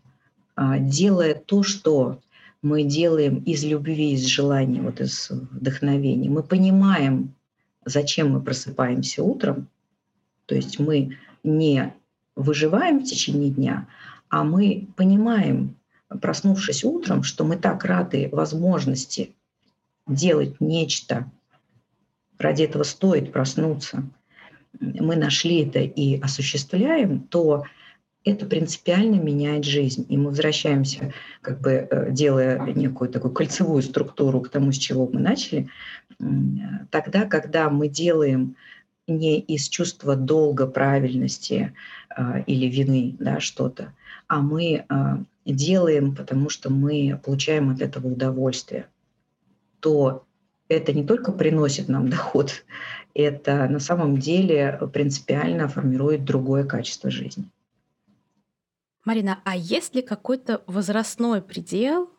а, 0.55 0.77
делая 0.79 1.33
то, 1.33 1.63
что 1.63 2.19
мы 2.61 2.83
делаем 2.83 3.37
из 3.39 3.63
любви, 3.63 4.11
из 4.11 4.25
желания, 4.25 4.81
вот 4.81 5.01
из 5.01 5.29
вдохновения, 5.29 6.29
мы 6.29 6.43
понимаем, 6.43 7.33
зачем 7.85 8.31
мы 8.31 8.41
просыпаемся 8.41 9.23
утром, 9.23 9.67
то 10.45 10.55
есть 10.55 10.79
мы 10.79 11.17
не 11.43 11.93
выживаем 12.35 12.99
в 12.99 13.03
течение 13.03 13.49
дня, 13.49 13.87
а 14.29 14.43
мы 14.43 14.87
понимаем, 14.95 15.75
проснувшись 16.21 16.83
утром, 16.83 17.23
что 17.23 17.43
мы 17.43 17.57
так 17.57 17.83
рады 17.85 18.29
возможности 18.31 19.35
делать 20.07 20.59
нечто, 20.59 21.29
ради 22.37 22.63
этого 22.63 22.83
стоит 22.83 23.31
проснуться, 23.31 24.03
мы 24.79 25.15
нашли 25.15 25.65
это 25.65 25.79
и 25.79 26.19
осуществляем, 26.19 27.21
то 27.21 27.65
это 28.23 28.45
принципиально 28.45 29.15
меняет 29.15 29.65
жизнь. 29.65 30.05
И 30.09 30.17
мы 30.17 30.29
возвращаемся, 30.29 31.13
как 31.41 31.59
бы 31.59 31.71
э, 31.71 32.11
делая 32.11 32.59
некую 32.73 33.09
такую 33.09 33.33
кольцевую 33.33 33.81
структуру 33.81 34.41
к 34.41 34.49
тому, 34.49 34.71
с 34.71 34.77
чего 34.77 35.09
мы 35.11 35.19
начали, 35.19 35.69
тогда, 36.91 37.25
когда 37.25 37.69
мы 37.69 37.87
делаем 37.87 38.55
не 39.17 39.39
из 39.39 39.69
чувства 39.69 40.15
долга, 40.15 40.67
правильности 40.67 41.73
э, 42.15 42.43
или 42.47 42.67
вины 42.67 43.15
да, 43.19 43.39
что-то, 43.39 43.93
а 44.27 44.41
мы 44.41 44.85
э, 44.87 45.17
делаем, 45.45 46.15
потому 46.15 46.49
что 46.49 46.71
мы 46.71 47.19
получаем 47.23 47.69
от 47.69 47.81
этого 47.81 48.07
удовольствие, 48.07 48.87
то 49.79 50.25
это 50.69 50.93
не 50.93 51.05
только 51.05 51.31
приносит 51.31 51.89
нам 51.89 52.09
доход, 52.09 52.63
это 53.13 53.67
на 53.67 53.79
самом 53.79 54.17
деле 54.17 54.79
принципиально 54.93 55.67
формирует 55.67 56.23
другое 56.23 56.63
качество 56.63 57.09
жизни. 57.09 57.49
Марина, 59.03 59.39
а 59.45 59.55
есть 59.55 59.95
ли 59.95 60.01
какой-то 60.01 60.61
возрастной 60.67 61.41
предел, 61.41 62.09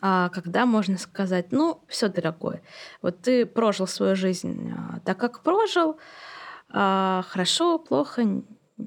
а, 0.00 0.30
когда 0.30 0.66
можно 0.66 0.98
сказать, 0.98 1.52
ну, 1.52 1.84
все, 1.88 2.08
дорогой, 2.08 2.60
вот 3.02 3.20
ты 3.20 3.46
прожил 3.46 3.86
свою 3.86 4.16
жизнь 4.16 4.72
так, 5.04 5.18
как 5.18 5.42
прожил, 5.42 5.98
хорошо, 6.72 7.78
плохо, 7.78 8.42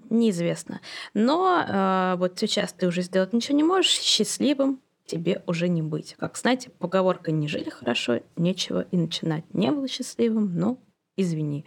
неизвестно. 0.09 0.81
Но 1.13 2.15
вот 2.17 2.39
сейчас 2.39 2.73
ты 2.73 2.87
уже 2.87 3.01
сделать 3.01 3.33
ничего 3.33 3.55
не 3.55 3.63
можешь, 3.63 3.91
счастливым 3.91 4.81
тебе 5.05 5.43
уже 5.45 5.67
не 5.67 5.83
быть. 5.83 6.15
Как 6.17 6.35
знаете, 6.35 6.71
поговорка 6.71 7.31
«не 7.31 7.47
жили 7.47 7.69
хорошо, 7.69 8.21
нечего 8.35 8.81
и 8.91 8.97
начинать». 8.97 9.43
Не 9.53 9.71
был 9.71 9.87
счастливым, 9.87 10.57
но 10.57 10.79
извини. 11.15 11.65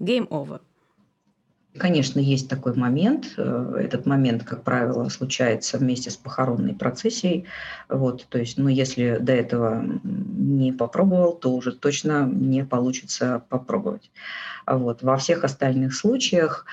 Game 0.00 0.26
over. 0.28 0.60
Конечно, 1.78 2.20
есть 2.20 2.50
такой 2.50 2.74
момент. 2.74 3.32
Э, 3.38 3.76
этот 3.80 4.04
момент, 4.04 4.44
как 4.44 4.62
правило, 4.62 5.08
случается 5.08 5.78
вместе 5.78 6.10
с 6.10 6.16
похоронной 6.16 6.74
процессией. 6.74 7.46
Вот, 7.88 8.26
то 8.28 8.38
есть, 8.38 8.58
ну, 8.58 8.68
если 8.68 9.16
до 9.18 9.32
этого 9.32 9.82
не 10.04 10.72
попробовал, 10.72 11.32
то 11.32 11.54
уже 11.54 11.72
точно 11.72 12.26
не 12.26 12.64
получится 12.64 13.42
попробовать. 13.48 14.10
Вот. 14.66 15.02
Во 15.02 15.16
всех 15.16 15.44
остальных 15.44 15.94
случаях 15.94 16.66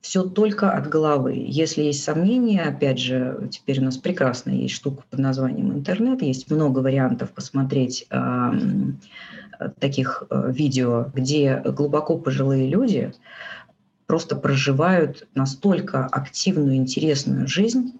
все 0.00 0.22
только 0.22 0.70
от 0.70 0.88
головы. 0.88 1.34
Если 1.46 1.82
есть 1.82 2.04
сомнения, 2.04 2.62
опять 2.62 2.98
же, 2.98 3.48
теперь 3.50 3.80
у 3.80 3.84
нас 3.84 3.96
прекрасная 3.96 4.54
есть 4.54 4.74
штука 4.74 5.02
под 5.08 5.18
названием 5.18 5.72
интернет, 5.72 6.22
есть 6.22 6.50
много 6.50 6.80
вариантов 6.80 7.30
посмотреть 7.30 8.06
э, 8.10 8.50
таких 9.78 10.24
э, 10.28 10.52
видео, 10.52 11.10
где 11.14 11.62
глубоко 11.64 12.18
пожилые 12.18 12.68
люди 12.68 13.12
просто 14.06 14.36
проживают 14.36 15.26
настолько 15.34 16.06
активную, 16.06 16.76
интересную 16.76 17.46
жизнь, 17.48 17.98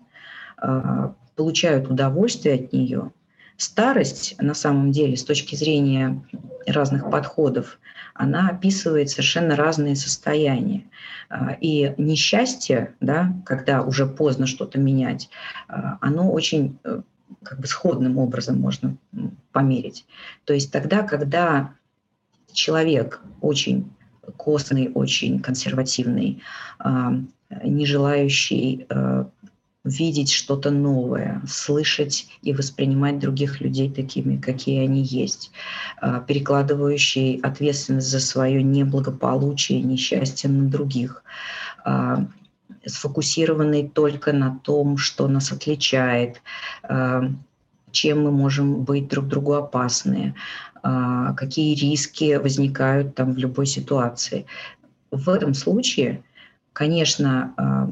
а, 0.57 1.15
получают 1.37 1.89
удовольствие 1.89 2.55
от 2.57 2.73
нее. 2.73 3.13
Старость, 3.57 4.35
на 4.41 4.55
самом 4.55 4.91
деле, 4.91 5.17
с 5.17 5.25
точки 5.25 5.55
зрения 5.55 6.23
разных 6.67 7.11
подходов, 7.11 7.79
она 8.15 8.49
описывает 8.49 9.11
совершенно 9.11 9.57
разные 9.57 9.97
состояния. 9.97 10.85
А, 11.29 11.57
и 11.61 11.95
несчастье, 11.99 12.95
да, 13.01 13.33
когда 13.45 13.83
уже 13.83 14.07
поздно 14.07 14.47
что-то 14.47 14.79
менять, 14.79 15.31
а, 15.69 15.99
оно 16.01 16.31
очень 16.31 16.79
э, 16.85 17.03
как 17.43 17.61
бы 17.61 17.67
сходным 17.67 18.19
образом 18.19 18.61
можно 18.61 18.97
померить. 19.53 20.05
То 20.45 20.53
есть 20.53 20.73
тогда, 20.73 21.03
когда 21.03 21.75
человек 22.53 23.21
очень 23.41 23.91
костный, 24.37 24.91
очень 24.95 25.41
консервативный, 25.41 26.43
а, 26.79 27.15
не 27.63 27.87
желающий 27.87 28.87
а, 28.89 29.29
видеть 29.85 30.33
что-то 30.33 30.71
новое, 30.71 31.43
слышать 31.47 32.27
и 32.43 32.53
воспринимать 32.53 33.19
других 33.19 33.61
людей 33.61 33.91
такими, 33.91 34.37
какие 34.37 34.83
они 34.83 35.03
есть, 35.03 35.51
а, 36.01 36.21
перекладывающий 36.21 37.39
ответственность 37.41 38.09
за 38.09 38.21
свое 38.21 38.63
неблагополучие, 38.63 39.83
несчастье 39.83 40.49
на 40.51 40.69
других, 40.69 41.23
сфокусированный 42.87 43.89
только 43.89 44.33
на 44.33 44.59
том, 44.63 44.97
что 44.97 45.29
нас 45.29 45.53
отличает, 45.53 46.41
чем 47.95 48.25
мы 48.25 48.31
можем 48.31 48.85
быть 48.85 49.09
друг 49.09 49.27
другу 49.29 49.55
опасны, 49.55 50.35
а, 50.83 51.33
какие 51.33 51.75
риски 51.75 52.37
возникают 52.37 53.15
там 53.15 53.33
в 53.33 53.39
любой 53.39 53.67
ситуации. 53.67 54.45
В 55.11 55.31
этом 55.31 55.55
случае, 55.55 56.23
конечно, 56.75 57.55
а, 57.57 57.91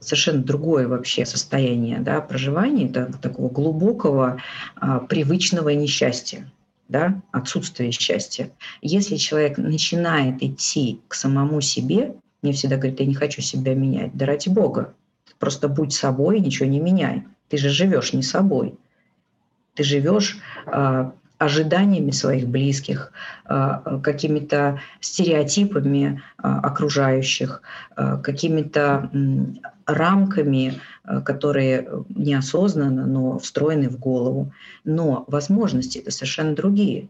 совершенно 0.00 0.42
другое 0.42 0.86
вообще 0.86 1.26
состояние 1.26 2.00
да, 2.00 2.20
проживания, 2.20 2.86
это 2.86 3.18
такого 3.18 3.48
глубокого, 3.48 4.40
а, 4.76 5.00
привычного 5.00 5.70
несчастья, 5.70 6.50
да, 6.88 7.20
отсутствия 7.32 7.90
счастья. 7.90 8.50
Если 8.82 9.16
человек 9.16 9.58
начинает 9.58 10.42
идти 10.42 11.00
к 11.08 11.14
самому 11.14 11.60
себе, 11.60 12.14
мне 12.42 12.52
всегда 12.52 12.76
говорят, 12.76 13.00
я 13.00 13.06
не 13.06 13.14
хочу 13.14 13.42
себя 13.42 13.74
менять. 13.74 14.14
Да 14.14 14.26
ради 14.26 14.48
Бога, 14.48 14.94
просто 15.38 15.68
будь 15.68 15.92
собой 15.92 16.38
и 16.38 16.40
ничего 16.40 16.68
не 16.68 16.78
меняй. 16.78 17.24
Ты 17.48 17.56
же 17.56 17.70
живешь 17.70 18.12
не 18.12 18.22
собой. 18.22 18.74
Ты 19.78 19.84
живешь 19.84 20.38
ожиданиями 21.38 22.10
своих 22.10 22.48
близких, 22.48 23.12
а, 23.44 24.00
какими-то 24.00 24.80
стереотипами 25.00 26.20
а, 26.36 26.58
окружающих, 26.58 27.62
а, 27.94 28.16
какими-то 28.16 29.08
рамками, 29.86 30.80
которые 31.24 31.88
неосознанно, 32.08 33.06
но 33.06 33.38
встроены 33.38 33.88
в 33.88 33.98
голову. 33.98 34.52
Но 34.84 35.24
возможности 35.28 35.98
это 35.98 36.10
совершенно 36.10 36.56
другие. 36.56 37.08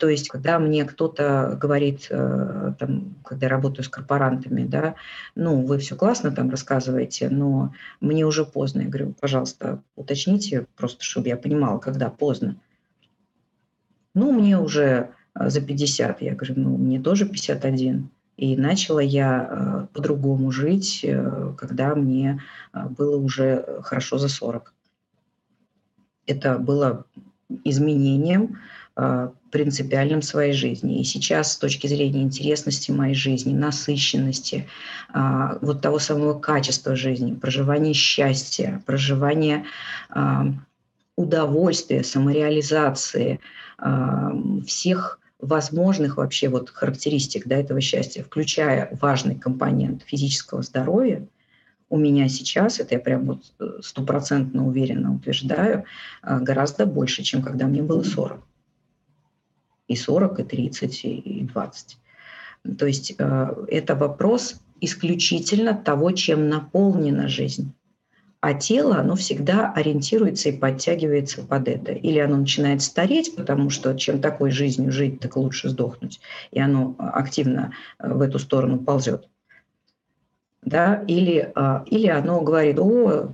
То 0.00 0.08
есть, 0.08 0.30
когда 0.30 0.58
мне 0.58 0.86
кто-то 0.86 1.58
говорит, 1.60 2.06
э, 2.08 2.72
там, 2.78 3.16
когда 3.22 3.46
я 3.46 3.50
работаю 3.50 3.84
с 3.84 3.88
корпорантами, 3.90 4.64
да, 4.64 4.94
ну, 5.34 5.66
вы 5.66 5.76
все 5.76 5.94
классно 5.94 6.30
там 6.30 6.48
рассказываете, 6.48 7.28
но 7.28 7.74
мне 8.00 8.24
уже 8.24 8.46
поздно. 8.46 8.80
Я 8.80 8.88
говорю, 8.88 9.14
пожалуйста, 9.20 9.82
уточните, 9.96 10.66
просто 10.74 11.04
чтобы 11.04 11.28
я 11.28 11.36
понимала, 11.36 11.78
когда 11.78 12.08
поздно. 12.08 12.56
Ну, 14.14 14.32
мне 14.32 14.58
уже 14.58 15.10
э, 15.38 15.50
за 15.50 15.60
50. 15.60 16.22
Я 16.22 16.34
говорю, 16.34 16.54
ну, 16.56 16.78
мне 16.78 16.98
тоже 16.98 17.26
51. 17.26 18.08
И 18.38 18.56
начала 18.56 19.00
я 19.00 19.48
э, 19.50 19.86
по-другому 19.92 20.50
жить, 20.50 21.04
когда 21.58 21.94
мне 21.94 22.40
было 22.72 23.18
уже 23.18 23.66
хорошо 23.82 24.16
за 24.16 24.30
40. 24.30 24.72
Это 26.24 26.58
было 26.58 27.04
изменением 27.64 28.56
принципиальным 29.50 30.20
в 30.20 30.24
своей 30.24 30.52
жизни. 30.52 31.00
И 31.00 31.04
сейчас 31.04 31.52
с 31.52 31.56
точки 31.56 31.86
зрения 31.86 32.22
интересности 32.22 32.90
моей 32.90 33.14
жизни, 33.14 33.54
насыщенности, 33.54 34.66
а, 35.12 35.58
вот 35.60 35.80
того 35.80 35.98
самого 35.98 36.38
качества 36.38 36.96
жизни, 36.96 37.34
проживания 37.34 37.92
счастья, 37.92 38.82
проживания 38.86 39.64
а, 40.08 40.46
удовольствия, 41.16 42.02
самореализации, 42.02 43.40
всех 44.66 45.18
возможных 45.38 46.18
вообще 46.18 46.50
вот 46.50 46.68
характеристик 46.68 47.46
да, 47.46 47.56
этого 47.56 47.80
счастья, 47.80 48.22
включая 48.22 48.90
важный 49.00 49.36
компонент 49.36 50.02
физического 50.04 50.62
здоровья, 50.62 51.26
у 51.88 51.96
меня 51.96 52.28
сейчас, 52.28 52.78
это 52.78 52.94
я 52.94 53.00
прям 53.00 53.24
вот 53.24 53.82
стопроцентно 53.82 54.66
уверенно 54.66 55.14
утверждаю, 55.14 55.84
гораздо 56.22 56.84
больше, 56.84 57.22
чем 57.22 57.42
когда 57.42 57.66
мне 57.66 57.82
было 57.82 58.02
40 58.02 58.42
и 59.90 59.96
40, 59.96 60.40
и 60.40 60.44
30, 60.44 61.04
и 61.04 61.48
20. 61.52 61.98
То 62.78 62.86
есть 62.86 63.14
э, 63.18 63.54
это 63.68 63.96
вопрос 63.96 64.60
исключительно 64.80 65.74
того, 65.74 66.12
чем 66.12 66.48
наполнена 66.48 67.26
жизнь. 67.28 67.72
А 68.40 68.54
тело, 68.54 68.98
оно 68.98 69.16
всегда 69.16 69.72
ориентируется 69.72 70.48
и 70.48 70.56
подтягивается 70.56 71.42
под 71.42 71.66
это. 71.68 71.92
Или 71.92 72.20
оно 72.20 72.36
начинает 72.36 72.82
стареть, 72.82 73.34
потому 73.34 73.68
что 73.68 73.92
чем 73.94 74.20
такой 74.20 74.52
жизнью 74.52 74.92
жить, 74.92 75.18
так 75.18 75.36
лучше 75.36 75.68
сдохнуть. 75.68 76.20
И 76.52 76.60
оно 76.60 76.94
активно 76.98 77.72
э, 77.98 78.12
в 78.12 78.20
эту 78.20 78.38
сторону 78.38 78.78
ползет 78.78 79.28
да, 80.62 81.02
или, 81.08 81.50
а, 81.54 81.84
или 81.86 82.06
оно 82.08 82.42
говорит, 82.42 82.78
о, 82.78 83.30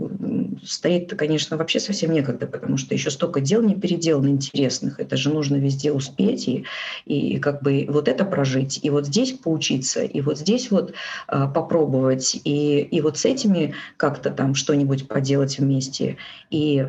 стоит-то, 0.65 1.17
конечно, 1.17 1.57
вообще 1.57 1.81
совсем 1.81 2.13
некогда, 2.13 2.47
потому 2.47 2.77
что 2.77 2.95
еще 2.95 3.11
столько 3.11 3.41
дел 3.41 3.63
не 3.63 3.75
переделано 3.75 4.29
интересных, 4.29 5.01
это 5.01 5.17
же 5.17 5.31
нужно 5.31 5.57
везде 5.57 5.93
успеть 5.93 6.47
и, 6.47 6.65
и 7.05 7.39
как 7.39 7.63
бы 7.63 7.87
вот 7.89 8.09
это 8.09 8.25
прожить, 8.25 8.79
и 8.83 8.91
вот 8.91 9.07
здесь 9.07 9.33
поучиться, 9.33 10.03
и 10.03 10.21
вот 10.21 10.39
здесь 10.39 10.71
вот 10.71 10.95
а, 11.27 11.49
попробовать, 11.49 12.41
и, 12.45 12.81
и 12.81 13.01
вот 13.01 13.19
с 13.19 13.25
этими 13.25 13.75
как-то 13.97 14.31
там 14.31 14.55
что-нибудь 14.55 15.09
поделать 15.09 15.59
вместе. 15.59 16.19
И, 16.51 16.87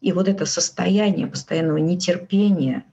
и 0.00 0.12
вот 0.12 0.28
это 0.28 0.46
состояние 0.46 1.26
постоянного 1.26 1.78
нетерпения, 1.78 2.84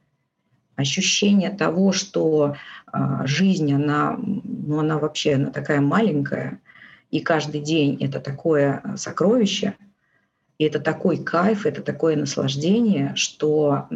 ощущение 0.76 1.50
того, 1.50 1.94
что 1.94 2.56
а, 2.92 3.26
жизнь, 3.26 3.72
она, 3.74 4.20
ну, 4.66 4.80
она 4.80 4.98
вообще 4.98 5.36
она 5.36 5.52
такая 5.52 5.82
маленькая, 5.82 6.60
и 7.10 7.20
каждый 7.20 7.62
день 7.62 7.98
это 8.02 8.20
такое 8.20 8.82
а, 8.84 8.98
сокровище, 8.98 9.76
и 10.58 10.66
это 10.66 10.80
такой 10.80 11.18
кайф, 11.18 11.66
это 11.66 11.82
такое 11.82 12.16
наслаждение, 12.16 13.14
что 13.16 13.88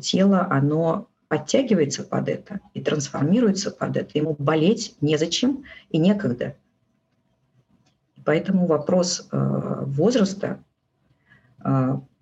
тело, 0.00 0.48
оно 0.50 1.08
подтягивается 1.28 2.02
под 2.02 2.28
это 2.28 2.60
и 2.74 2.82
трансформируется 2.82 3.70
под 3.70 3.96
это. 3.96 4.18
Ему 4.18 4.34
болеть 4.38 4.96
незачем 5.00 5.64
и 5.90 5.98
некогда. 5.98 6.56
Поэтому 8.24 8.66
вопрос 8.66 9.28
а, 9.30 9.84
возраста 9.84 10.62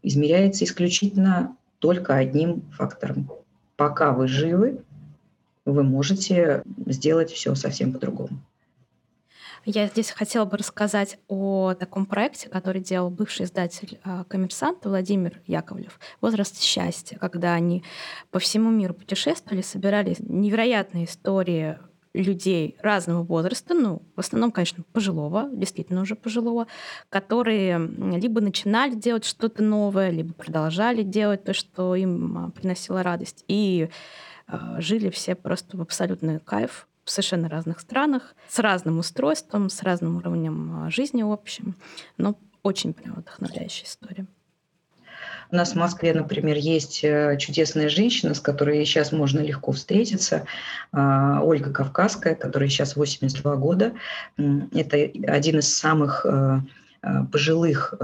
измеряется 0.02 0.64
исключительно 0.64 1.56
только 1.78 2.14
одним 2.14 2.60
фактором 2.72 3.30
пока 3.80 4.12
вы 4.12 4.28
живы, 4.28 4.84
вы 5.64 5.82
можете 5.82 6.62
сделать 6.86 7.30
все 7.30 7.54
совсем 7.54 7.92
по-другому. 7.92 8.40
Я 9.66 9.88
здесь 9.88 10.10
хотела 10.10 10.46
бы 10.46 10.56
рассказать 10.56 11.18
о 11.28 11.74
таком 11.74 12.06
проекте, 12.06 12.48
который 12.48 12.80
делал 12.80 13.10
бывший 13.10 13.44
издатель 13.44 14.00
а, 14.04 14.24
«Коммерсант» 14.24 14.86
Владимир 14.86 15.42
Яковлев 15.46 16.00
«Возраст 16.22 16.62
счастья», 16.62 17.18
когда 17.18 17.52
они 17.52 17.84
по 18.30 18.38
всему 18.38 18.70
миру 18.70 18.94
путешествовали, 18.94 19.60
собирали 19.60 20.16
невероятные 20.18 21.04
истории 21.04 21.76
людей 22.14 22.76
разного 22.80 23.22
возраста, 23.22 23.74
ну, 23.74 24.02
в 24.16 24.20
основном, 24.20 24.50
конечно, 24.50 24.82
пожилого, 24.92 25.48
действительно 25.52 26.00
уже 26.00 26.16
пожилого, 26.16 26.66
которые 27.08 27.78
либо 27.78 28.40
начинали 28.40 28.94
делать 28.94 29.24
что-то 29.24 29.62
новое, 29.62 30.10
либо 30.10 30.32
продолжали 30.32 31.02
делать 31.02 31.44
то, 31.44 31.52
что 31.52 31.94
им 31.94 32.38
а, 32.38 32.50
приносило 32.50 33.02
радость, 33.02 33.44
и 33.46 33.90
жили 34.78 35.10
все 35.10 35.34
просто 35.34 35.76
в 35.76 35.80
абсолютный 35.80 36.40
кайф 36.40 36.86
в 37.04 37.10
совершенно 37.10 37.48
разных 37.48 37.80
странах, 37.80 38.34
с 38.48 38.58
разным 38.58 38.98
устройством, 38.98 39.68
с 39.68 39.82
разным 39.82 40.16
уровнем 40.16 40.84
а, 40.84 40.90
жизни 40.90 41.22
в 41.22 41.32
общем, 41.32 41.74
но 42.18 42.36
очень 42.62 42.92
прям 42.92 43.16
вдохновляющая 43.16 43.86
история. 43.86 44.26
У 45.50 45.56
нас 45.56 45.72
в 45.72 45.74
Москве, 45.74 46.14
например, 46.14 46.56
есть 46.56 47.02
э, 47.02 47.36
чудесная 47.38 47.88
женщина, 47.88 48.34
с 48.34 48.40
которой 48.40 48.84
сейчас 48.84 49.10
можно 49.10 49.40
легко 49.40 49.72
встретиться, 49.72 50.46
а, 50.92 51.40
Ольга 51.42 51.72
Кавказская, 51.72 52.36
которая 52.36 52.68
сейчас 52.68 52.94
82 52.94 53.56
года. 53.56 53.92
Это 54.36 54.96
один 55.26 55.58
из 55.58 55.76
самых 55.76 56.24
э, 56.24 56.60
пожилых 57.32 57.94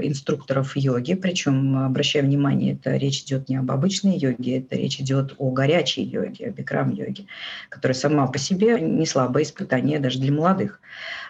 инструкторов 0.00 0.76
йоги, 0.76 1.14
причем, 1.14 1.76
обращая 1.84 2.22
внимание, 2.22 2.74
это 2.74 2.96
речь 2.96 3.22
идет 3.22 3.48
не 3.48 3.56
об 3.56 3.70
обычной 3.70 4.16
йоге, 4.16 4.58
это 4.58 4.76
речь 4.76 5.00
идет 5.00 5.34
о 5.38 5.50
горячей 5.50 6.02
йоге, 6.02 6.46
о 6.46 6.50
бикрам-йоге, 6.50 7.26
которая 7.68 7.94
сама 7.94 8.26
по 8.26 8.38
себе 8.38 8.80
не 8.80 9.06
слабое 9.06 9.44
испытание 9.44 9.98
даже 9.98 10.18
для 10.18 10.32
молодых. 10.32 10.80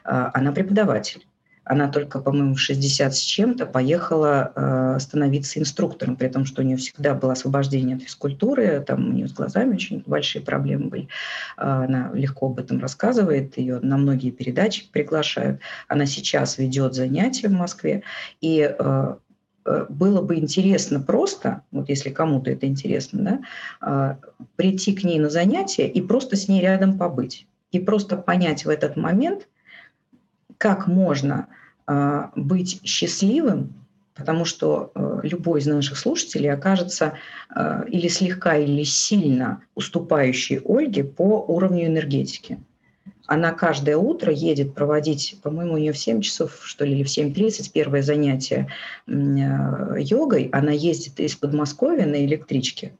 А, 0.04 0.30
она 0.34 0.52
преподаватель. 0.52 1.26
Она 1.68 1.88
только, 1.88 2.20
по-моему, 2.20 2.54
в 2.54 2.58
60 2.58 3.14
с 3.14 3.20
чем-то 3.20 3.66
поехала 3.66 4.52
э, 4.54 4.98
становиться 5.00 5.60
инструктором, 5.60 6.16
при 6.16 6.28
том, 6.28 6.46
что 6.46 6.62
у 6.62 6.64
нее 6.64 6.78
всегда 6.78 7.12
было 7.12 7.32
освобождение 7.32 7.96
от 7.96 8.02
физкультуры, 8.02 8.82
там 8.86 9.10
у 9.10 9.12
нее 9.12 9.28
с 9.28 9.34
глазами 9.34 9.74
очень 9.74 10.02
большие 10.06 10.42
проблемы 10.42 10.88
были. 10.88 11.08
Э, 11.58 11.84
она 11.84 12.10
легко 12.14 12.46
об 12.46 12.58
этом 12.58 12.80
рассказывает, 12.80 13.58
ее 13.58 13.80
на 13.80 13.98
многие 13.98 14.30
передачи 14.30 14.90
приглашают. 14.90 15.60
Она 15.88 16.06
сейчас 16.06 16.56
ведет 16.56 16.94
занятия 16.94 17.48
в 17.48 17.52
Москве, 17.52 18.02
и 18.40 18.60
э, 18.60 19.14
э 19.66 19.86
было 19.90 20.22
бы 20.22 20.36
интересно 20.36 21.00
просто, 21.00 21.60
вот 21.70 21.90
если 21.90 22.08
кому-то 22.08 22.50
это 22.50 22.66
интересно, 22.66 23.42
да, 23.80 24.16
э, 24.22 24.38
прийти 24.56 24.94
к 24.94 25.04
ней 25.04 25.18
на 25.18 25.28
занятия 25.28 25.86
и 25.86 26.00
просто 26.00 26.34
с 26.36 26.48
ней 26.48 26.62
рядом 26.62 26.96
побыть. 26.96 27.46
И 27.72 27.78
просто 27.78 28.16
понять 28.16 28.64
в 28.64 28.70
этот 28.70 28.96
момент, 28.96 29.46
как 30.58 30.86
можно 30.86 31.46
а, 31.86 32.30
быть 32.36 32.80
счастливым, 32.84 33.72
потому 34.14 34.44
что 34.44 34.90
э, 34.94 35.20
любой 35.22 35.60
из 35.60 35.66
наших 35.66 35.96
слушателей 35.96 36.52
окажется 36.52 37.14
э, 37.54 37.84
или 37.86 38.08
слегка, 38.08 38.56
или 38.56 38.82
сильно 38.82 39.62
уступающей 39.76 40.60
Ольге 40.64 41.04
по 41.04 41.44
уровню 41.46 41.86
энергетики. 41.86 42.58
Она 43.26 43.52
каждое 43.52 43.96
утро 43.96 44.32
едет 44.32 44.74
проводить, 44.74 45.36
по-моему, 45.42 45.74
у 45.74 45.78
нее 45.78 45.92
в 45.92 45.98
7 45.98 46.20
часов, 46.20 46.60
что 46.64 46.84
ли, 46.84 46.94
или 46.94 47.04
в 47.04 47.06
7.30 47.06 47.70
первое 47.72 48.02
занятие 48.02 48.68
йогой. 49.06 50.48
Она 50.50 50.72
ездит 50.72 51.20
из 51.20 51.36
Подмосковья 51.36 52.04
на 52.04 52.24
электричке. 52.24 52.92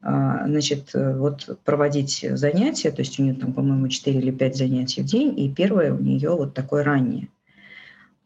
А, 0.00 0.46
значит, 0.46 0.90
вот 0.94 1.58
проводить 1.64 2.24
занятия, 2.32 2.90
то 2.90 3.02
есть 3.02 3.18
у 3.18 3.22
нее 3.22 3.34
там, 3.34 3.52
по-моему, 3.52 3.88
4 3.88 4.18
или 4.18 4.30
5 4.30 4.56
занятий 4.56 5.02
в 5.02 5.06
день, 5.06 5.38
и 5.38 5.52
первое 5.52 5.92
у 5.92 5.98
нее 5.98 6.30
вот 6.30 6.54
такое 6.54 6.84
раннее 6.84 7.28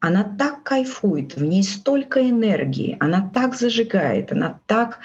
она 0.02 0.24
так 0.24 0.64
кайфует, 0.64 1.37
в 1.37 1.44
ней 1.44 1.62
столько 1.62 2.28
энергии, 2.28 2.96
она 2.98 3.30
так 3.32 3.54
зажигает, 3.54 4.32
она 4.32 4.58
так 4.66 4.98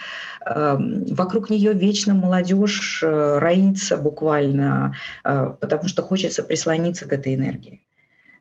э, 0.44 0.76
вокруг 1.12 1.52
нее 1.52 1.74
вечно 1.74 2.16
молодежь 2.16 3.04
э, 3.04 3.38
роится 3.38 3.98
буквально, 3.98 4.96
э, 5.24 5.54
потому 5.62 5.88
что 5.88 6.02
хочется 6.02 6.42
прислониться 6.42 7.08
к 7.08 7.14
этой 7.14 7.36
энергии. 7.36 7.87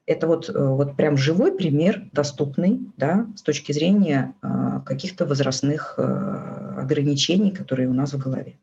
Это 0.07 0.29
вот, 0.29 0.49
э, 0.49 0.53
вот 0.53 0.97
прям 0.97 1.17
живой 1.17 1.57
пример, 1.57 2.09
доступный 2.13 2.81
да, 2.97 3.27
с 3.35 3.43
точки 3.43 3.73
зрения 3.73 4.35
э, 4.41 4.81
каких-то 4.87 5.27
возрастных 5.27 5.95
э, 5.99 6.03
ограничений, 6.79 7.51
которые 7.51 7.89
у 7.89 7.93
нас 7.93 8.13
в 8.13 8.19
голове. 8.19 8.57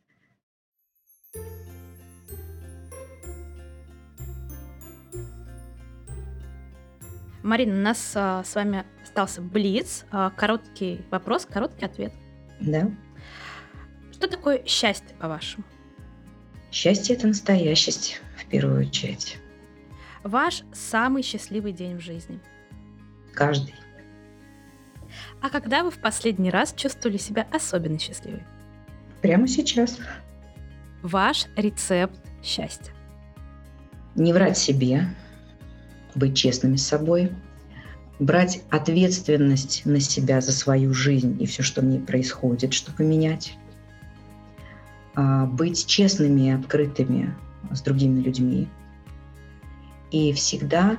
Марина, 7.43 7.73
у 7.73 7.81
нас 7.81 8.13
а, 8.15 8.41
с 8.45 8.55
вами 8.55 8.85
остался 9.03 9.41
блиц. 9.41 10.05
А, 10.11 10.29
короткий 10.29 11.01
вопрос, 11.11 11.45
короткий 11.45 11.85
ответ. 11.85 12.13
Да. 12.61 12.89
Что 14.13 14.29
такое 14.29 14.63
счастье, 14.65 15.13
по-вашему? 15.19 15.65
Счастье– 16.71 17.15
это 17.17 17.27
настоящесть, 17.27 18.21
в 18.37 18.45
первую 18.45 18.87
очередь. 18.87 19.37
Ваш 20.23 20.63
самый 20.71 21.21
счастливый 21.21 21.73
день 21.73 21.97
в 21.97 22.01
жизни? 22.01 22.39
Каждый. 23.33 23.75
А 25.41 25.49
когда 25.49 25.83
вы 25.83 25.91
в 25.91 25.99
последний 25.99 26.49
раз 26.49 26.73
чувствовали 26.73 27.17
себя 27.17 27.45
особенно 27.51 27.99
счастливой? 27.99 28.43
Прямо 29.21 29.47
сейчас. 29.47 29.99
Ваш 31.01 31.47
рецепт 31.57 32.19
счастья? 32.41 32.93
Не 34.15 34.31
врать 34.31 34.57
себе, 34.57 35.07
быть 36.15 36.37
честными 36.37 36.77
с 36.77 36.87
собой, 36.87 37.31
брать 38.19 38.63
ответственность 38.69 39.85
на 39.85 39.99
себя 39.99 40.39
за 40.39 40.53
свою 40.53 40.93
жизнь 40.93 41.41
и 41.41 41.45
все, 41.45 41.63
что 41.63 41.81
в 41.81 41.85
ней 41.85 41.99
происходит, 41.99 42.73
чтобы 42.73 43.03
менять, 43.03 43.57
а, 45.15 45.45
быть 45.45 45.85
честными 45.85 46.47
и 46.47 46.51
открытыми 46.51 47.35
с 47.71 47.81
другими 47.81 48.21
людьми 48.21 48.69
и 50.13 50.31
всегда 50.31 50.97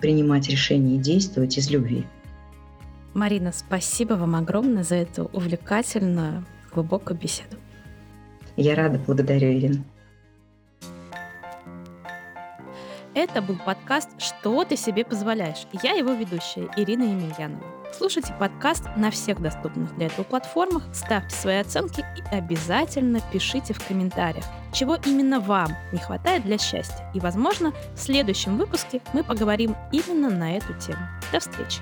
принимать 0.00 0.48
решения 0.48 0.96
и 0.96 0.98
действовать 0.98 1.56
из 1.56 1.70
любви. 1.70 2.04
Марина, 3.14 3.52
спасибо 3.52 4.14
вам 4.14 4.34
огромное 4.34 4.82
за 4.82 4.96
эту 4.96 5.30
увлекательную, 5.32 6.44
глубокую 6.74 7.18
беседу. 7.18 7.56
Я 8.56 8.74
рада, 8.74 9.00
благодарю, 9.06 9.52
Ирина. 9.52 9.82
Это 13.16 13.40
был 13.40 13.56
подкаст 13.56 14.10
«Что 14.18 14.62
ты 14.64 14.76
себе 14.76 15.02
позволяешь?». 15.02 15.66
Я 15.82 15.92
его 15.92 16.12
ведущая 16.12 16.68
Ирина 16.76 17.04
Емельянова. 17.04 17.64
Слушайте 17.96 18.34
подкаст 18.38 18.84
на 18.94 19.10
всех 19.10 19.40
доступных 19.40 19.96
для 19.96 20.08
этого 20.08 20.22
платформах, 20.24 20.82
ставьте 20.92 21.34
свои 21.34 21.56
оценки 21.56 22.04
и 22.18 22.34
обязательно 22.34 23.22
пишите 23.32 23.72
в 23.72 23.82
комментариях, 23.82 24.44
чего 24.70 24.98
именно 25.06 25.40
вам 25.40 25.68
не 25.92 25.98
хватает 25.98 26.44
для 26.44 26.58
счастья. 26.58 27.10
И, 27.14 27.20
возможно, 27.20 27.72
в 27.94 27.98
следующем 27.98 28.58
выпуске 28.58 29.00
мы 29.14 29.24
поговорим 29.24 29.74
именно 29.92 30.28
на 30.28 30.54
эту 30.54 30.74
тему. 30.74 31.00
До 31.32 31.40
встречи! 31.40 31.80